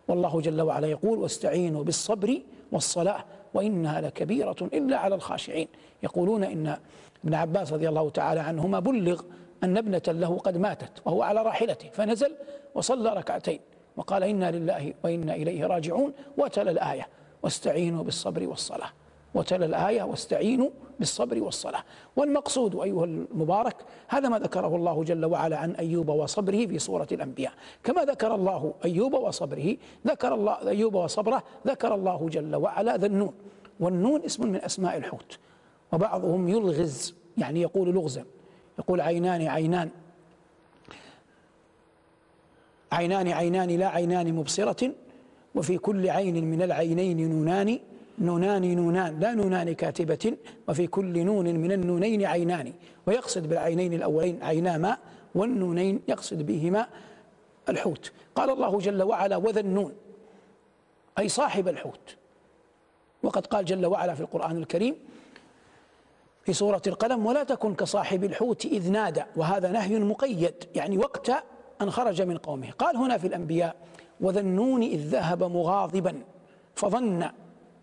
والله 0.09 0.40
جل 0.40 0.61
وعلا 0.61 0.87
يقول 0.87 1.18
واستعينوا 1.18 1.85
بالصبر 1.85 2.40
والصلاة 2.72 3.24
وإنها 3.55 4.00
لكبيرة 4.00 4.57
إلا 4.61 4.96
على 4.96 5.14
الخاشعين. 5.14 5.68
يقولون 6.02 6.44
إن 6.44 6.76
ابن 7.24 7.35
عباس 7.35 7.72
رضي 7.72 7.88
الله 7.88 8.11
تعالى 8.11 8.40
عنهما 8.40 8.81
بلغ 8.81 9.22
أن 9.64 9.76
ابنة 9.76 10.02
له 10.09 10.38
قد 10.38 10.57
ماتت 10.57 10.92
وهو 11.05 11.22
على 11.22 11.42
راحلته 11.42 11.88
فنزل 11.88 12.35
وصلى 12.74 13.14
ركعتين 13.14 13.61
وقال 13.96 14.22
إنا 14.22 14.50
لله 14.50 14.94
وإنا 15.05 15.35
إليه 15.35 15.66
راجعون. 15.66 16.12
وتلا 16.38 16.70
الآية 16.70 17.09
واستعينوا 17.42 18.05
بالصبر 18.05 18.46
والصلاة 18.46 18.88
وتلا 19.35 19.66
الآية 19.66 20.03
واستعينوا 20.03 20.71
بالصبر 20.99 21.42
والصلاة. 21.42 21.85
والمقصود 22.16 22.81
أيها 22.81 23.05
المبارك 23.05 23.77
هذا 24.09 24.29
ما 24.29 24.38
ذكره 24.38 24.77
الله 24.77 25.05
جل 25.05 25.25
وعلا 25.25 25.57
عن 25.57 25.71
أيوب 25.71 26.09
وصبره 26.09 26.66
في 26.66 26.79
سورة 26.79 27.07
الأنبياء. 27.12 27.53
كما 27.85 28.05
ذكر 28.05 28.35
الله 28.35 28.75
أيوب 28.85 29.14
وصبره 29.14 29.77
ذكر 30.07 30.35
الله 30.35 30.68
أيوب 30.68 30.95
وصبره 30.95 31.42
ذكر 31.66 31.95
الله 31.95 32.29
جل 32.29 32.57
وعلا 32.57 32.97
ذا 32.97 33.07
النون. 33.07 33.35
والنون 33.81 34.23
اسم 34.25 34.47
من 34.47 34.64
أسماء 34.64 34.97
الحوت. 34.97 35.38
وبعضهم 35.92 36.49
يلغز 36.49 37.14
يعني 37.38 37.61
يقول 37.61 37.88
لغزا. 37.88 38.25
يقول 38.79 39.01
عينان 39.01 39.42
عينان. 39.42 39.90
عينان 42.92 43.29
عينان 43.29 43.71
لا 43.71 43.88
عينان 43.88 44.35
مبصرة 44.35 44.92
وفي 45.55 45.79
كل 45.79 46.11
عين 46.11 46.45
من 46.45 46.62
العينين 46.62 47.31
نونان. 47.31 47.79
نونان 48.18 48.77
نونان 48.77 49.20
لا 49.20 49.35
نونان 49.35 49.72
كاتبة 49.72 50.37
وفي 50.68 50.87
كل 50.87 51.25
نون 51.25 51.44
من 51.44 51.72
النونين 51.72 52.25
عينان 52.25 52.72
ويقصد 53.07 53.48
بالعينين 53.48 53.92
الأولين 53.92 54.42
عينا 54.42 54.79
ماء 54.79 54.98
والنونين 55.35 56.03
يقصد 56.09 56.46
بهما 56.46 56.87
الحوت. 57.68 58.12
قال 58.35 58.51
الله 58.51 58.79
جل 58.79 59.03
وعلا 59.03 59.37
وذا 59.37 59.61
النون 59.61 59.92
أي 61.18 61.29
صاحب 61.29 61.68
الحوت. 61.68 62.16
وقد 63.22 63.46
قال 63.46 63.64
جل 63.64 63.87
وعلا 63.87 64.14
في 64.14 64.20
القرآن 64.20 64.57
الكريم 64.57 64.96
في 66.44 66.53
سورة 66.53 66.83
القلم 66.87 67.27
ولا 67.27 67.44
تكن 67.44 67.75
كصاحب 67.75 68.25
الحوت 68.25 68.64
إذ 68.64 68.90
نادى 68.90 69.22
وهذا 69.37 69.70
نهي 69.70 69.98
مقيد 69.98 70.55
يعني 70.75 70.98
وقت 70.98 71.31
أن 71.83 71.90
خرج 71.90 72.22
من 72.22 72.37
قومه. 72.37 72.70
قال 72.70 72.96
هنا 72.96 73.18
في 73.18 73.27
الأنبياء 73.27 73.77
وذا 74.20 74.40
النون 74.40 74.83
إذ 74.83 75.01
ذهب 75.01 75.44
مغاضبا 75.44 76.22
فظن 76.75 77.31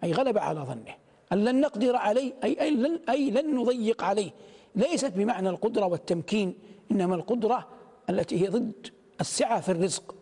أي 0.04 0.12
غلب 0.12 0.38
على 0.38 0.60
ظنه. 0.60 0.96
أن 1.34 1.44
لن 1.46 1.62
نقدر 1.62 1.96
عليه 1.96 2.34
أي, 2.44 2.62
أي, 2.62 2.72
لن, 2.72 3.00
أي 3.10 3.32
لن 3.32 3.56
نضيق 3.56 4.04
عليه. 4.04 4.32
ليست 4.76 5.12
بمعنى 5.16 5.50
القدرة 5.50 5.86
والتمكين 5.86 6.54
إنما 6.92 7.16
القدرة 7.16 7.68
التي 8.10 8.42
هي 8.42 8.48
ضد 8.48 8.88
السعة 9.22 9.62
في 9.62 9.70
الرزق. 9.70 10.16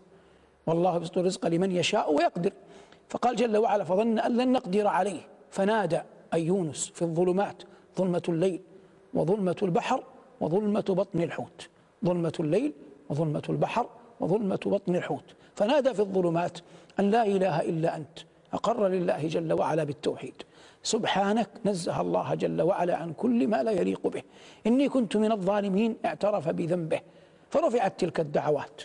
والله 0.67 0.95
يبسط 0.95 1.17
الرزق 1.17 1.47
لمن 1.47 1.71
يشاء 1.71 2.13
ويقدر. 2.13 2.53
فقال 3.09 3.35
جل 3.35 3.57
وعلا 3.57 3.83
فظن 3.83 4.19
أن 4.19 4.37
لن 4.37 4.51
نقدر 4.51 4.87
عليه. 4.87 5.21
فنادى 5.51 5.99
أي 6.33 6.45
يونس 6.45 6.91
في 6.95 7.01
الظلمات 7.01 7.63
ظلمة 7.97 8.23
الليل 8.29 8.61
وظلمة 9.13 9.55
البحر 9.63 10.03
وظلمة 10.41 10.85
بطن 10.89 11.21
الحوت. 11.21 11.69
ظلمة 12.05 12.33
الليل 12.39 12.73
وظلمة 13.09 13.43
البحر 13.49 13.89
وظلمة 14.19 14.59
بطن 14.65 14.95
الحوت. 14.95 15.23
فنادى 15.55 15.93
في 15.93 15.99
الظلمات 15.99 16.57
أن 16.99 17.11
لا 17.11 17.25
إله 17.25 17.61
إلا 17.61 17.95
أنت. 17.95 18.19
أقر 18.53 18.87
لله 18.87 19.27
جل 19.27 19.53
وعلا 19.53 19.83
بالتوحيد. 19.83 20.43
سبحانك 20.83 21.49
نزه 21.65 22.01
الله 22.01 22.35
جل 22.35 22.61
وعلا 22.61 22.95
عن 22.95 23.13
كل 23.13 23.47
ما 23.47 23.63
لا 23.63 23.71
يليق 23.71 24.07
به. 24.07 24.23
إني 24.67 24.89
كنت 24.89 25.17
من 25.17 25.31
الظالمين 25.31 25.97
اعترف 26.05 26.49
بذنبه. 26.49 26.99
فرفعت 27.49 27.99
تلك 27.99 28.19
الدعوات. 28.19 28.81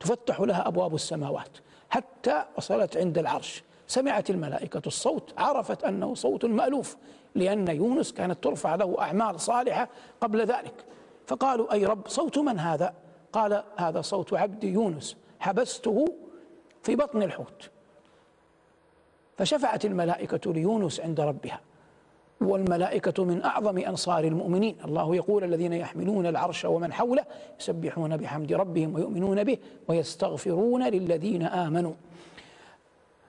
تفتح 0.00 0.40
لها 0.40 0.68
أبواب 0.68 0.94
السماوات. 0.94 1.58
حتى 1.90 2.44
وصلت 2.56 2.96
عند 2.96 3.18
العرش. 3.18 3.62
سمعت 3.86 4.30
الملائكة 4.30 4.82
الصوت. 4.86 5.32
عرفت 5.38 5.84
أنه 5.84 6.14
صوت 6.14 6.44
مألوف. 6.44 6.96
لأن 7.34 7.68
يونس 7.68 8.12
كانت 8.12 8.44
ترفع 8.44 8.74
له 8.74 8.96
أعمال 9.00 9.40
صالحة 9.40 9.88
قبل 10.20 10.40
ذلك. 10.40 10.84
فقالوا 11.26 11.72
أي 11.72 11.84
رب 11.84 12.08
صوت 12.08 12.38
من 12.38 12.58
هذا؟ 12.58 12.94
قال 13.32 13.62
هذا 13.76 14.00
صوت 14.00 14.34
عبد 14.34 14.64
يونس. 14.64 15.16
حبسته 15.40 16.04
في 16.82 16.96
بطن 16.96 17.22
الحوت. 17.22 17.70
فشفعت 19.36 19.84
الملائكة 19.84 20.52
ليونس 20.52 21.00
عند 21.00 21.20
ربها 21.20 21.60
والملائكة 22.40 23.24
من 23.24 23.42
أعظم 23.42 23.78
أنصار 23.78 24.24
المؤمنين. 24.24 24.76
الله 24.84 25.16
يقول 25.16 25.44
الذين 25.44 25.72
يحملون 25.72 26.26
العرش 26.26 26.64
ومن 26.64 26.92
حوله 26.92 27.24
يسبحون 27.60 28.16
بحمد 28.16 28.52
ربهم 28.52 28.94
ويؤمنون 28.94 29.44
به 29.44 29.58
ويستغفرون 29.88 30.88
للذين 30.88 31.42
آمنوا. 31.42 31.92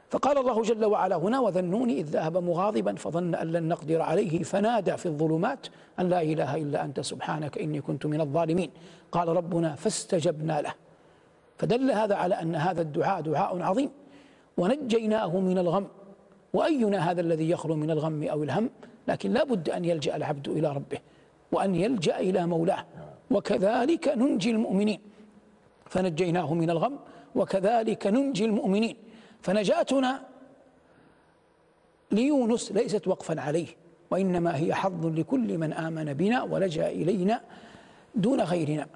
فقال 0.10 0.38
الله 0.38 0.62
جل 0.62 0.86
وعلا 0.86 1.16
هنا 1.16 1.40
وذنون 1.40 1.90
إذ 1.90 2.06
ذهب 2.06 2.38
مغاضبا 2.38 2.96
فظن 2.96 3.36
أن 3.36 3.52
لن 3.52 3.68
نقدر 3.68 4.02
عليه 4.02 4.44
فنادى 4.44 4.98
في 4.98 5.06
الظلمات 5.06 5.68
أن 6.00 6.10
لا 6.10 6.22
إله 6.22 6.56
إلا 6.56 6.86
أنت 6.86 7.00
سبحانك 7.00 7.58
إني 7.58 7.82
كنت 7.82 8.06
من 8.06 8.22
الظالمين. 8.22 8.72
قال 9.12 9.28
ربنا 9.28 9.76
فاستجبنا 9.76 10.62
له. 10.62 10.74
فدل 11.58 11.92
هذا 11.92 12.16
على 12.16 12.36
أن 12.36 12.56
هذا 12.56 12.82
الدعاء 12.82 13.22
دعاء 13.22 13.62
عظيم. 13.62 13.90
ونجيناه 14.58 15.40
من 15.40 15.58
الغم. 15.58 15.88
وأينا 16.54 17.12
هذا 17.12 17.22
الذي 17.22 17.50
يخلو 17.50 17.76
من 17.76 17.92
الغم 17.92 18.24
أو 18.24 18.44
الهم؟ 18.44 18.70
لكن 19.08 19.32
لا 19.32 19.44
بد 19.44 19.70
أن 19.70 19.86
يلجأ 19.86 20.16
العبد 20.16 20.48
إلى 20.50 20.68
ربه 20.68 21.00
وأن 21.52 21.76
يلجأ 21.76 22.20
إلى 22.20 22.48
مولاه. 22.48 22.86
وكذلك 23.32 24.08
ننجي 24.08 24.52
المؤمنين. 24.52 25.00
فنجيناه 25.86 26.54
من 26.54 26.70
الغم. 26.70 27.00
وكذلك 27.36 28.08
ننجي 28.08 28.46
المؤمنين. 28.46 28.96
فنجاتنا 29.42 30.24
ليونس 32.12 32.72
ليست 32.72 33.08
وقفا 33.08 33.42
عليه. 33.42 33.68
وإنما 34.12 34.58
هي 34.58 34.74
حظ 34.74 35.06
لكل 35.06 35.58
من 35.58 35.74
آمن 35.74 36.14
بنا 36.14 36.44
ولجأ 36.44 36.88
إلينا 36.88 37.42
دون 38.16 38.42
غيرنا. 38.42 38.88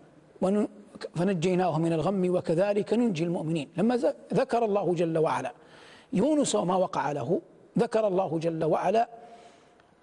فنجيناه 1.15 1.79
من 1.79 1.93
الغم 1.93 2.35
وكذلك 2.35 2.93
ننجي 2.93 3.23
المؤمنين. 3.23 3.69
لما 3.77 3.95
ذكر 4.33 4.65
الله 4.65 4.93
جل 4.93 5.17
وعلا 5.17 5.51
يونس 6.13 6.55
وما 6.55 6.75
وقع 6.75 7.11
له 7.11 7.41
ذكر 7.79 8.07
الله 8.07 8.39
جل 8.39 8.63
وعلا 8.63 9.09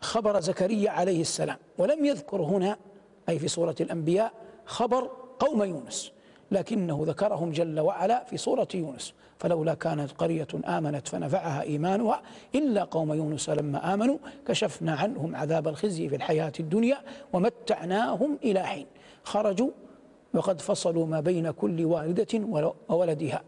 خبر 0.00 0.40
زكريا 0.40 0.90
عليه 0.90 1.20
السلام 1.20 1.56
ولم 1.78 2.04
يذكر 2.04 2.42
هنا 2.42 2.76
أي 3.28 3.38
في 3.38 3.48
سورة 3.48 3.74
الأنبياء 3.80 4.32
خبر 4.66 5.10
قوم 5.38 5.62
يونس 5.62 6.12
لكنه 6.50 7.02
ذكرهم 7.06 7.50
جل 7.50 7.80
وعلا 7.80 8.24
في 8.24 8.36
سورة 8.36 8.68
يونس. 8.74 9.14
فلولا 9.38 9.74
كانت 9.74 10.12
قرية 10.12 10.46
آمنت 10.66 11.08
فنفعها 11.08 11.62
إيمانها 11.62 12.22
إلا 12.54 12.84
قوم 12.84 13.12
يونس 13.12 13.50
لما 13.50 13.94
آمنوا 13.94 14.18
كشفنا 14.46 14.92
عنهم 14.92 15.36
عذاب 15.36 15.68
الخزي 15.68 16.08
في 16.08 16.16
الحياة 16.16 16.52
الدنيا 16.60 16.98
ومتعناهم 17.32 18.38
إلى 18.44 18.62
حين. 18.62 18.86
خرجوا 19.24 19.70
وقد 20.34 20.60
فصلوا 20.60 21.06
ما 21.06 21.20
بين 21.20 21.50
كل 21.50 21.84
والدة 21.84 22.40
وولدها. 22.88 23.42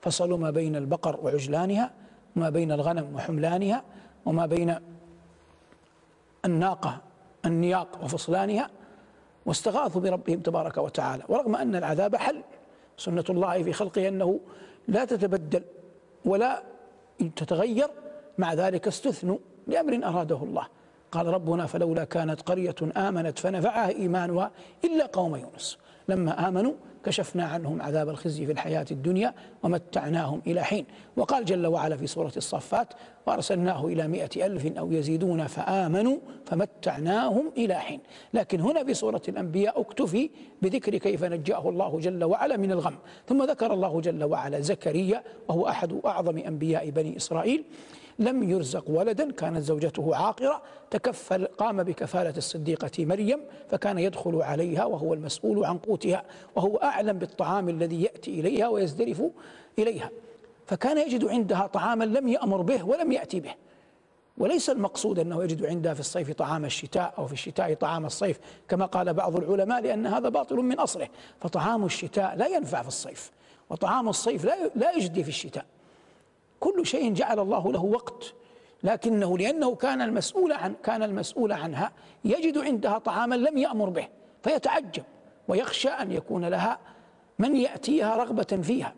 فصلوا 0.00 0.38
ما 0.38 0.50
بين 0.50 0.76
البقر 0.76 1.20
وعجلانها 1.22 1.90
وما 2.36 2.50
بين 2.50 2.72
الغنم 2.72 3.14
وحملانها 3.14 3.82
وما 4.26 4.46
بين 4.46 4.74
الناقة 6.44 6.98
النياق 7.44 8.04
وفصلانها. 8.04 8.70
واستغاثوا 9.46 10.00
بربهم 10.00 10.40
تبارك 10.40 10.76
وتعالى. 10.76 11.22
ورغم 11.28 11.56
أن 11.56 11.76
العذاب 11.76 12.16
حل 12.16 12.42
سنة 12.96 13.24
الله 13.30 13.62
في 13.62 13.72
خلقه 13.72 14.08
أنه 14.08 14.40
لا 14.88 15.04
تتبدل 15.04 15.62
ولا 16.24 16.62
تتغير 17.36 17.88
مع 18.38 18.54
ذلك 18.54 18.86
استثنوا 18.86 19.38
لأمر 19.66 20.04
أراده 20.04 20.36
الله. 20.36 20.66
قال 21.12 21.26
ربنا 21.26 21.66
فلولا 21.66 22.04
كانت 22.04 22.40
قرية 22.42 22.74
آمنت 22.96 23.38
فنفعها 23.38 23.88
إيمانها 23.88 24.50
إلا 24.84 25.06
قوم 25.06 25.36
يونس. 25.36 25.78
لما 26.08 26.48
آمنوا 26.48 26.72
كشفنا 27.04 27.44
عنهم 27.44 27.82
عذاب 27.82 28.08
الخزي 28.08 28.46
في 28.46 28.52
الحياة 28.52 28.86
الدنيا 28.90 29.34
ومتعناهم 29.62 30.42
إلى 30.46 30.62
حين. 30.64 30.86
وقال 31.16 31.44
جل 31.44 31.66
وعلا 31.66 31.96
في 31.96 32.06
سورة 32.06 32.32
الصفات 32.36 32.88
وأرسلناه 33.26 33.86
إلى 33.86 34.08
مئة 34.08 34.46
ألف 34.46 34.78
أو 34.78 34.92
يزيدون 34.92 35.46
فآمنوا 35.46 36.16
فمتعناهم 36.46 37.52
إلى 37.56 37.74
حين. 37.74 38.00
لكن 38.34 38.60
هنا 38.60 38.84
في 38.84 38.94
سورة 38.94 39.22
الأنبياء 39.28 39.80
اكتفي 39.80 40.30
بذكر 40.62 40.96
كيف 40.96 41.24
نجاه 41.24 41.68
الله 41.68 41.98
جل 42.00 42.24
وعلا 42.24 42.56
من 42.56 42.72
الغم. 42.72 42.94
ثم 43.28 43.42
ذكر 43.42 43.72
الله 43.72 44.00
جل 44.00 44.24
وعلا 44.24 44.60
زكريا 44.60 45.22
وهو 45.48 45.68
أحد 45.68 46.00
أعظم 46.06 46.38
أنبياء 46.38 46.90
بني 46.90 47.16
إسرائيل. 47.16 47.64
لم 48.18 48.50
يرزق 48.50 48.84
ولدا 48.90 49.30
كانت 49.32 49.58
زوجته 49.58 50.16
عاقرة 50.16 50.62
تكفل 50.90 51.44
قام 51.46 51.82
بكفالة 51.82 52.34
الصديقة 52.36 53.04
مريم 53.04 53.40
فكان 53.70 53.98
يدخل 53.98 54.42
عليها 54.42 54.84
وهو 54.84 55.14
المسؤول 55.14 55.64
عن 55.64 55.78
قوتها 55.78 56.24
وهو 56.56 56.76
أعلم 56.76 57.18
بالطعام 57.18 57.68
الذي 57.68 58.02
يأتي 58.02 58.40
إليها 58.40 58.68
ويزدرف 58.68 59.22
إليها. 59.78 60.10
فكان 60.66 60.98
يجد 60.98 61.24
عندها 61.24 61.66
طعاما 61.66 62.04
لم 62.04 62.28
يأمر 62.28 62.62
به 62.62 62.84
ولم 62.84 63.12
يأتي 63.12 63.40
به. 63.40 63.54
وليس 64.38 64.70
المقصود 64.70 65.18
أنه 65.18 65.44
يجد 65.44 65.66
عندها 65.66 65.94
في 65.94 66.00
الصيف 66.00 66.32
طعام 66.32 66.64
الشتاء 66.64 67.14
أو 67.18 67.26
في 67.26 67.32
الشتاء 67.32 67.74
طعام 67.74 68.06
الصيف 68.06 68.40
كما 68.68 68.86
قال 68.86 69.14
بعض 69.14 69.36
العلماء 69.36 69.82
لأن 69.82 70.06
هذا 70.06 70.28
باطل 70.28 70.56
من 70.56 70.78
أصله. 70.78 71.08
فطعام 71.40 71.84
الشتاء 71.84 72.36
لا 72.36 72.46
ينفع 72.46 72.82
في 72.82 72.88
الصيف 72.88 73.30
وطعام 73.70 74.08
الصيف 74.08 74.44
لا 74.74 74.92
يجدي 74.96 75.22
في 75.22 75.28
الشتاء. 75.28 75.64
كل 76.60 76.86
شيء 76.86 77.12
جعل 77.12 77.38
الله 77.38 77.72
له 77.72 77.84
وقت. 77.84 78.34
لكنه 78.82 79.38
لأنه 79.38 79.74
كان 79.74 80.02
المسؤول 80.02 80.52
عن 80.52 80.74
كان 80.84 81.02
المسؤول 81.02 81.52
عنها 81.52 81.92
يجد 82.24 82.58
عندها 82.58 82.98
طعاما 82.98 83.34
لم 83.34 83.58
يأمر 83.58 83.88
به 83.88 84.08
فيتعجب 84.42 85.02
ويخشى 85.48 85.88
أن 85.88 86.12
يكون 86.12 86.44
لها 86.44 86.78
من 87.38 87.56
يأتيها 87.56 88.16
رغبة 88.16 88.62
فيها. 88.62 88.94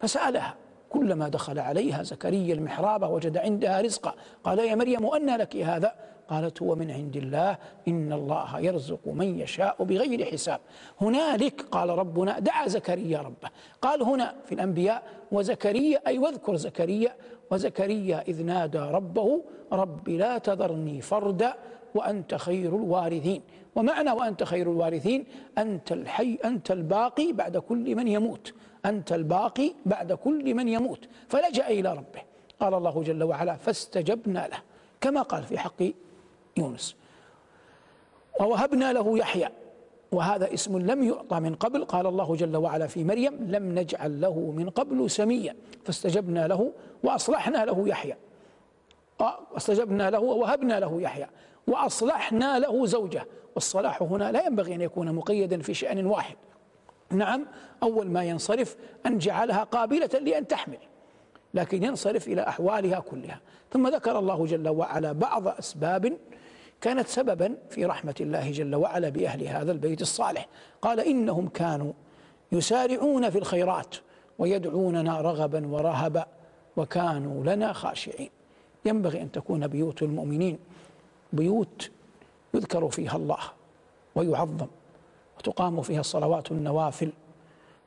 فسألها 0.00 0.54
كلما 0.90 1.28
دخل 1.28 1.58
عليها 1.58 2.02
زكريا 2.02 2.54
المحراب 2.54 3.02
وجد 3.02 3.36
عندها 3.36 3.80
رزقا. 3.80 4.14
قال 4.44 4.58
يا 4.58 4.74
مريم 4.74 5.06
أنى 5.06 5.36
لك 5.36 5.56
هذا؟ 5.56 5.94
قالت 6.30 6.62
هو 6.62 6.74
من 6.74 6.90
عند 6.90 7.16
الله 7.16 7.58
إن 7.88 8.12
الله 8.12 8.60
يرزق 8.60 9.00
من 9.06 9.40
يشاء 9.40 9.84
بغير 9.84 10.24
حساب. 10.24 10.60
هنالك 11.00 11.60
قال 11.70 11.88
ربنا 11.88 12.38
دعا 12.38 12.68
زكريا 12.68 13.18
ربه. 13.18 13.50
قال 13.82 14.02
هنا 14.02 14.34
في 14.46 14.54
الأنبياء 14.54 15.02
وزكريا 15.32 16.00
أي 16.06 16.18
واذكر 16.18 16.56
زكريا 16.56 17.14
وزكريا 17.50 18.24
إذ 18.28 18.44
نادى 18.44 18.78
ربه 18.78 19.42
رب 19.72 20.08
لا 20.08 20.38
تذرني 20.38 21.00
فردا 21.00 21.54
وأنت 21.94 22.34
خير 22.34 22.76
الوارثين. 22.76 23.42
ومعنى 23.76 24.10
وأنت 24.10 24.44
خير 24.44 24.72
الوارثين 24.72 25.24
أنت 25.58 25.92
الحي 25.92 26.38
أنت 26.44 26.70
الباقي 26.70 27.32
بعد 27.32 27.56
كل 27.56 27.96
من 27.96 28.08
يموت. 28.08 28.54
أنت 28.86 29.12
الباقي 29.12 29.72
بعد 29.86 30.12
كل 30.12 30.54
من 30.54 30.68
يموت. 30.68 31.08
فلجأ 31.28 31.68
إلى 31.68 31.92
ربه. 31.92 32.22
قال 32.60 32.74
الله 32.74 33.02
جل 33.02 33.22
وعلا 33.22 33.56
فاستجبنا 33.56 34.48
له. 34.48 34.58
كما 35.00 35.22
قال 35.22 35.42
في 35.44 35.58
حق 35.58 35.82
يونس. 36.58 36.96
ووهبنا 38.40 38.92
له 38.92 39.18
يحيى. 39.18 39.48
وهذا 40.12 40.54
اسم 40.54 40.78
لم 40.78 41.02
يعطى 41.02 41.40
من 41.40 41.54
قبل. 41.54 41.84
قال 41.84 42.06
الله 42.06 42.36
جل 42.36 42.56
وعلا 42.56 42.86
في 42.86 43.04
مريم 43.04 43.34
لم 43.48 43.78
نجعل 43.78 44.20
له 44.20 44.40
من 44.56 44.70
قبل 44.70 45.10
سميا. 45.10 45.56
فاستجبنا 45.84 46.48
له 46.48 46.72
وأصلحنا 47.02 47.64
له 47.64 47.88
يحيى. 47.88 48.16
واستجبنا 49.50 50.10
له 50.10 50.20
ووهبنا 50.20 50.80
له 50.80 51.00
يحيى. 51.00 51.26
وأصلحنا 51.66 52.58
له 52.58 52.86
زوجه. 52.86 53.26
والصلاح 53.54 54.02
هنا 54.02 54.32
لا 54.32 54.46
ينبغي 54.46 54.74
أن 54.74 54.80
يكون 54.80 55.12
مقيدا 55.12 55.62
في 55.62 55.74
شأن 55.74 56.06
واحد. 56.06 56.36
نعم 57.10 57.46
أول 57.82 58.10
ما 58.10 58.24
ينصرف 58.24 58.76
أن 59.06 59.18
جعلها 59.18 59.64
قابلة 59.64 60.10
لأن 60.22 60.46
تحمل 60.46 60.78
لكن 61.54 61.84
ينصرف 61.84 62.28
إلى 62.28 62.48
أحوالها 62.48 63.00
كلها. 63.00 63.40
ثم 63.72 63.88
ذكر 63.88 64.18
الله 64.18 64.46
جل 64.46 64.68
وعلا 64.68 65.12
بعض 65.12 65.48
أسباب 65.48 66.16
كانت 66.80 67.08
سببا 67.08 67.56
في 67.70 67.84
رحمة 67.84 68.14
الله 68.20 68.50
جل 68.50 68.74
وعلا 68.74 69.08
بأهل 69.08 69.42
هذا 69.42 69.72
البيت 69.72 70.02
الصالح. 70.02 70.46
قال 70.82 71.00
إنهم 71.00 71.48
كانوا 71.48 71.92
يسارعون 72.52 73.30
في 73.30 73.38
الخيرات 73.38 73.96
ويدعوننا 74.38 75.20
رغبا 75.20 75.66
ورهبا 75.66 76.26
وكانوا 76.76 77.44
لنا 77.44 77.72
خاشعين. 77.72 78.30
ينبغي 78.84 79.22
أن 79.22 79.32
تكون 79.32 79.66
بيوت 79.66 80.02
المؤمنين 80.02 80.58
بيوت 81.32 81.90
يذكر 82.54 82.88
فيها 82.88 83.16
الله 83.16 83.38
ويعظم 84.14 84.66
وتقام 85.38 85.82
فيها 85.82 86.00
الصلوات 86.00 86.52
النوافل 86.52 87.12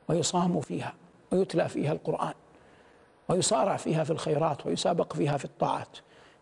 ويصام 0.08 0.60
فيها 0.60 0.94
ويتلى 1.32 1.68
فيها 1.68 1.92
القرآن 1.92 2.34
ويصارع 3.28 3.76
فيها 3.76 4.04
في 4.04 4.10
الخيرات 4.10 4.66
ويسابق 4.66 5.12
فيها 5.12 5.36
في 5.36 5.44
الطاعات. 5.44 5.98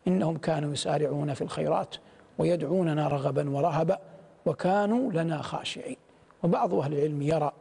إنهم 0.06 0.36
كانوا 0.38 0.72
يسارعون 0.72 1.34
في 1.34 1.42
الخيرات 1.42 1.94
ويدعوننا 2.40 3.08
رغبا 3.08 3.50
ورهبا 3.50 3.98
وكانوا 4.46 5.12
لنا 5.12 5.42
خاشعين. 5.42 5.96
وبعض 6.42 6.74
أهل 6.74 6.92
العلم 6.92 7.22
يرى 7.22 7.52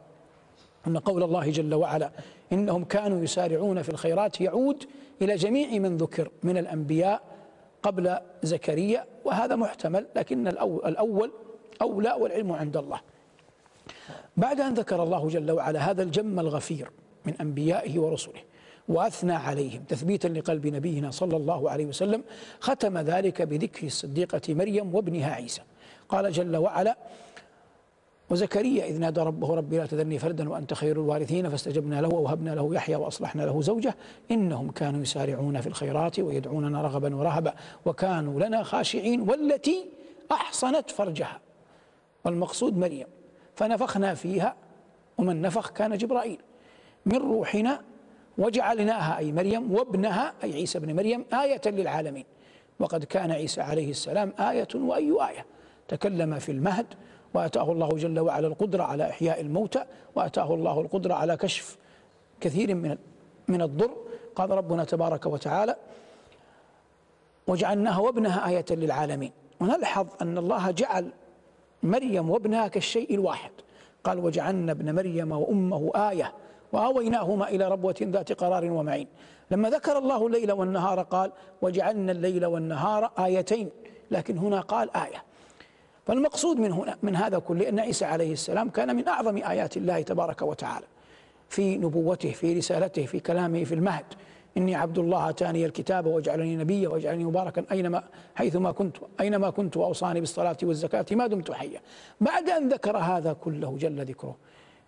أن 0.86 0.96
قول 0.98 1.22
الله 1.22 1.50
جل 1.50 1.74
وعلا 1.74 2.10
إنهم 2.52 2.84
كانوا 2.84 3.24
يسارعون 3.24 3.82
في 3.82 3.88
الخيرات 3.88 4.40
يعود 4.40 4.84
إلى 5.22 5.34
جميع 5.36 5.78
من 5.78 5.96
ذكر 5.96 6.30
من 6.42 6.56
الأنبياء 6.56 7.22
قبل 7.82 8.16
زكريا 8.42 9.04
وهذا 9.24 9.56
محتمل 9.56 10.06
لكن 10.16 10.48
الأول 10.48 11.30
أولى 11.82 12.12
والعلم 12.20 12.52
عند 12.52 12.76
الله. 12.76 13.00
بعد 14.36 14.60
أن 14.60 14.74
ذكر 14.74 15.02
الله 15.02 15.28
جل 15.28 15.50
وعلا 15.50 15.90
هذا 15.90 16.02
الجم 16.02 16.40
الغفير 16.40 16.90
من 17.26 17.34
أنبيائه 17.40 17.98
ورسله 17.98 18.40
وأثنى 18.90 19.32
عليهم. 19.32 19.82
تثبيتا 19.88 20.28
لقلب 20.28 20.66
نبينا 20.66 21.10
صلى 21.10 21.36
الله 21.36 21.70
عليه 21.70 21.86
وسلم 21.86 22.22
ختم 22.60 22.98
ذلك 22.98 23.42
بذكر 23.42 23.86
الصديقة 23.86 24.54
مريم 24.54 24.94
وابنها 24.94 25.34
عيسى. 25.34 25.62
قال 26.08 26.32
جل 26.32 26.56
وعلا 26.56 26.96
وزكريا 28.30 28.84
إذ 28.84 28.98
نادى 28.98 29.20
ربه 29.20 29.54
ربي 29.54 29.78
لا 29.78 29.86
تذرني 29.86 30.18
فردا 30.18 30.48
وأنت 30.48 30.74
خير 30.74 30.96
الوارثين 30.96 31.48
فاستجبنا 31.48 32.00
له 32.00 32.08
ووهبنا 32.08 32.54
له 32.54 32.74
يحيى 32.74 32.96
وأصلحنا 32.96 33.42
له 33.42 33.60
زوجه. 33.60 33.94
إنهم 34.30 34.70
كانوا 34.70 35.02
يسارعون 35.02 35.60
في 35.60 35.66
الخيرات 35.66 36.20
ويدعوننا 36.20 36.82
رغبا 36.82 37.16
ورهبا 37.16 37.54
وكانوا 37.86 38.40
لنا 38.40 38.62
خاشعين 38.62 39.20
والتي 39.20 39.86
أحصنت 40.32 40.90
فرجها. 40.90 41.40
والمقصود 42.24 42.78
مريم. 42.78 43.06
فنفخنا 43.54 44.14
فيها 44.14 44.54
ومن 45.18 45.42
نفخ 45.42 45.70
كان 45.70 45.96
جبرائيل. 45.96 46.38
من 47.06 47.16
روحنا 47.16 47.80
وجعلناها 48.38 49.18
أي 49.18 49.32
مريم 49.32 49.72
وابنها 49.72 50.32
أي 50.44 50.52
عيسى 50.52 50.78
بن 50.78 50.96
مريم 50.96 51.24
آية 51.32 51.60
للعالمين. 51.66 52.24
وقد 52.78 53.04
كان 53.04 53.30
عيسى 53.30 53.60
عليه 53.60 53.90
السلام 53.90 54.32
آية 54.38 54.68
وأي 54.74 55.10
آية. 55.10 55.46
تكلم 55.88 56.38
في 56.38 56.52
المهد 56.52 56.86
وأتاه 57.34 57.72
الله 57.72 57.88
جل 57.88 58.20
وعلا 58.20 58.46
القدرة 58.46 58.82
على 58.82 59.10
إحياء 59.10 59.40
الموتى 59.40 59.84
وأتاه 60.14 60.54
الله 60.54 60.80
القدرة 60.80 61.14
على 61.14 61.36
كشف 61.36 61.76
كثير 62.40 62.74
من 62.74 62.96
من 63.48 63.62
الضر. 63.62 63.90
قال 64.34 64.50
ربنا 64.50 64.84
تبارك 64.84 65.26
وتعالى 65.26 65.76
وجعلناها 67.46 67.98
وابنها 67.98 68.48
آية 68.48 68.64
للعالمين. 68.70 69.32
ونلحظ 69.60 70.06
أن 70.22 70.38
الله 70.38 70.70
جعل 70.70 71.10
مريم 71.82 72.30
وابنها 72.30 72.68
كالشيء 72.68 73.14
الواحد. 73.14 73.50
قال 74.04 74.18
وجعلنا 74.18 74.72
ابن 74.72 74.94
مريم 74.94 75.32
وأمه 75.32 75.90
آية. 75.94 76.32
وآويناهما 76.72 77.48
إلى 77.48 77.68
ربوة 77.68 77.94
ذات 78.02 78.32
قرار 78.32 78.70
ومعين. 78.70 79.06
لما 79.50 79.70
ذكر 79.70 79.98
الله 79.98 80.26
الليل 80.26 80.52
والنهار 80.52 81.02
قال 81.02 81.32
وجعلنا 81.62 82.12
الليل 82.12 82.46
والنهار 82.46 83.10
آيتين. 83.18 83.70
لكن 84.10 84.38
هنا 84.38 84.60
قال 84.60 84.96
آية. 84.96 85.22
فالمقصود 86.06 86.56
من 86.56 86.72
هنا 86.72 86.96
من 87.02 87.16
هذا 87.16 87.38
كله 87.38 87.68
أن 87.68 87.80
عيسى 87.80 88.04
عليه 88.04 88.32
السلام 88.32 88.70
كان 88.70 88.96
من 88.96 89.08
أعظم 89.08 89.36
آيات 89.36 89.76
الله 89.76 90.02
تبارك 90.02 90.42
وتعالى. 90.42 90.86
في 91.48 91.78
نبوته 91.78 92.30
في 92.30 92.58
رسالته 92.58 93.06
في 93.06 93.20
كلامه 93.20 93.64
في 93.64 93.74
المهد. 93.74 94.04
إني 94.56 94.74
عبد 94.74 94.98
الله 94.98 95.28
آتاني 95.28 95.66
الكتاب 95.66 96.06
وجعلني 96.06 96.56
نبيا 96.56 96.88
وجعلني 96.88 97.24
مباركا 97.24 97.64
أينما 97.72 98.02
حيثما 98.34 98.72
كنت 98.72 98.96
أينما 99.20 99.50
كنت 99.50 99.76
وأوصاني 99.76 100.20
بالصلاة 100.20 100.56
والزكاة 100.62 101.06
ما 101.12 101.26
دمت 101.26 101.52
حيا. 101.52 101.80
بعد 102.20 102.50
أن 102.50 102.68
ذكر 102.68 102.96
هذا 102.96 103.32
كله 103.32 103.76
جل 103.78 104.04
ذكره 104.04 104.36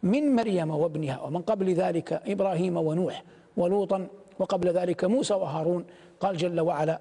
من 0.03 0.37
مريم 0.37 0.71
وابنها 0.71 1.21
ومن 1.21 1.43
قبل 1.43 1.75
ذلك 1.75 2.13
إبراهيم 2.13 2.77
ونوح 2.77 3.23
ولوطا 3.57 4.07
وقبل 4.39 4.69
ذلك 4.69 5.05
موسى 5.05 5.35
وهارون. 5.35 5.85
قال 6.21 6.37
جل 6.37 6.61
وعلا 6.61 7.01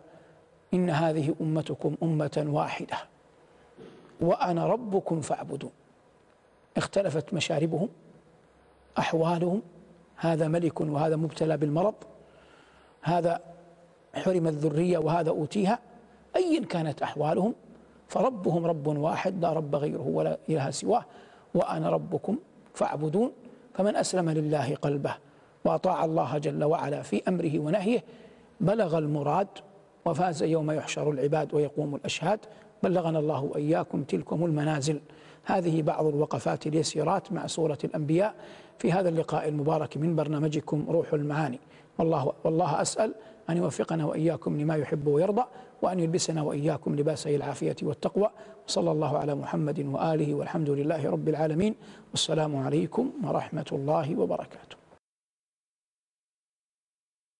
إن 0.73 0.89
هذه 0.89 1.35
أمتكم 1.41 1.95
أمة 2.03 2.45
واحدة 2.47 2.97
وأنا 4.21 4.67
ربكم 4.67 5.21
فاعبدون. 5.21 5.71
اختلفت 6.77 7.33
مشاربهم 7.33 7.89
أحوالهم 8.99 9.61
هذا 10.15 10.47
ملك 10.47 10.81
وهذا 10.81 11.15
مبتلى 11.15 11.57
بالمرض 11.57 11.93
هذا 13.01 13.41
حرم 14.13 14.47
الذرية 14.47 14.97
وهذا 14.97 15.29
أوتيها. 15.29 15.79
أيا 16.35 16.65
كانت 16.65 17.01
أحوالهم 17.01 17.53
فربهم 18.07 18.65
رب 18.65 18.87
واحد 18.87 19.41
لا 19.41 19.53
رب 19.53 19.75
غيره 19.75 20.07
ولا 20.07 20.37
إله 20.49 20.69
سواه. 20.69 21.05
وأنا 21.53 21.89
ربكم 21.89 22.37
فاعبدون 22.73 23.31
فمن 23.73 23.95
أسلم 23.95 24.29
لله 24.29 24.75
قلبه 24.75 25.15
وأطاع 25.65 26.05
الله 26.05 26.37
جل 26.37 26.63
وعلا 26.63 27.01
في 27.01 27.21
أمره 27.27 27.59
ونهيه 27.59 28.03
بلغ 28.61 28.97
المراد 28.97 29.47
وفاز 30.05 30.43
يوم 30.43 30.71
يحشر 30.71 31.11
العباد 31.11 31.53
ويقوم 31.53 31.95
الأشهاد 31.95 32.39
بلغنا 32.83 33.19
الله 33.19 33.43
وإياكم 33.43 34.03
تلكم 34.03 34.45
المنازل. 34.45 34.99
هذه 35.43 35.81
بعض 35.81 36.05
الوقفات 36.05 36.67
اليسيرات 36.67 37.31
مع 37.31 37.47
سورة 37.47 37.77
الأنبياء. 37.83 38.33
في 38.79 38.91
هذا 38.91 39.09
اللقاء 39.09 39.47
المبارك 39.47 39.97
من 39.97 40.15
برنامجكم 40.15 40.85
روح 40.89 41.13
المعاني. 41.13 41.59
والله, 41.99 42.33
والله 42.43 42.81
أسأل 42.81 43.13
أن 43.49 43.57
يوفقنا 43.57 44.05
وإياكم 44.05 44.61
لما 44.61 44.75
يحب 44.75 45.07
ويرضى. 45.07 45.43
وأن 45.81 45.99
يلبسنا 45.99 46.41
وإياكم 46.41 46.95
لباسي 46.95 47.35
العافية 47.35 47.75
والتقوى. 47.83 48.29
وصلى 48.67 48.91
الله 48.91 49.17
على 49.17 49.35
محمد 49.35 49.79
وآله 49.79 50.33
والحمد 50.33 50.69
لله 50.69 51.09
رب 51.09 51.27
العالمين. 51.29 51.75
والسلام 52.11 52.55
عليكم 52.55 53.11
ورحمة 53.23 53.69
الله 53.71 54.19
وبركاته. 54.19 54.80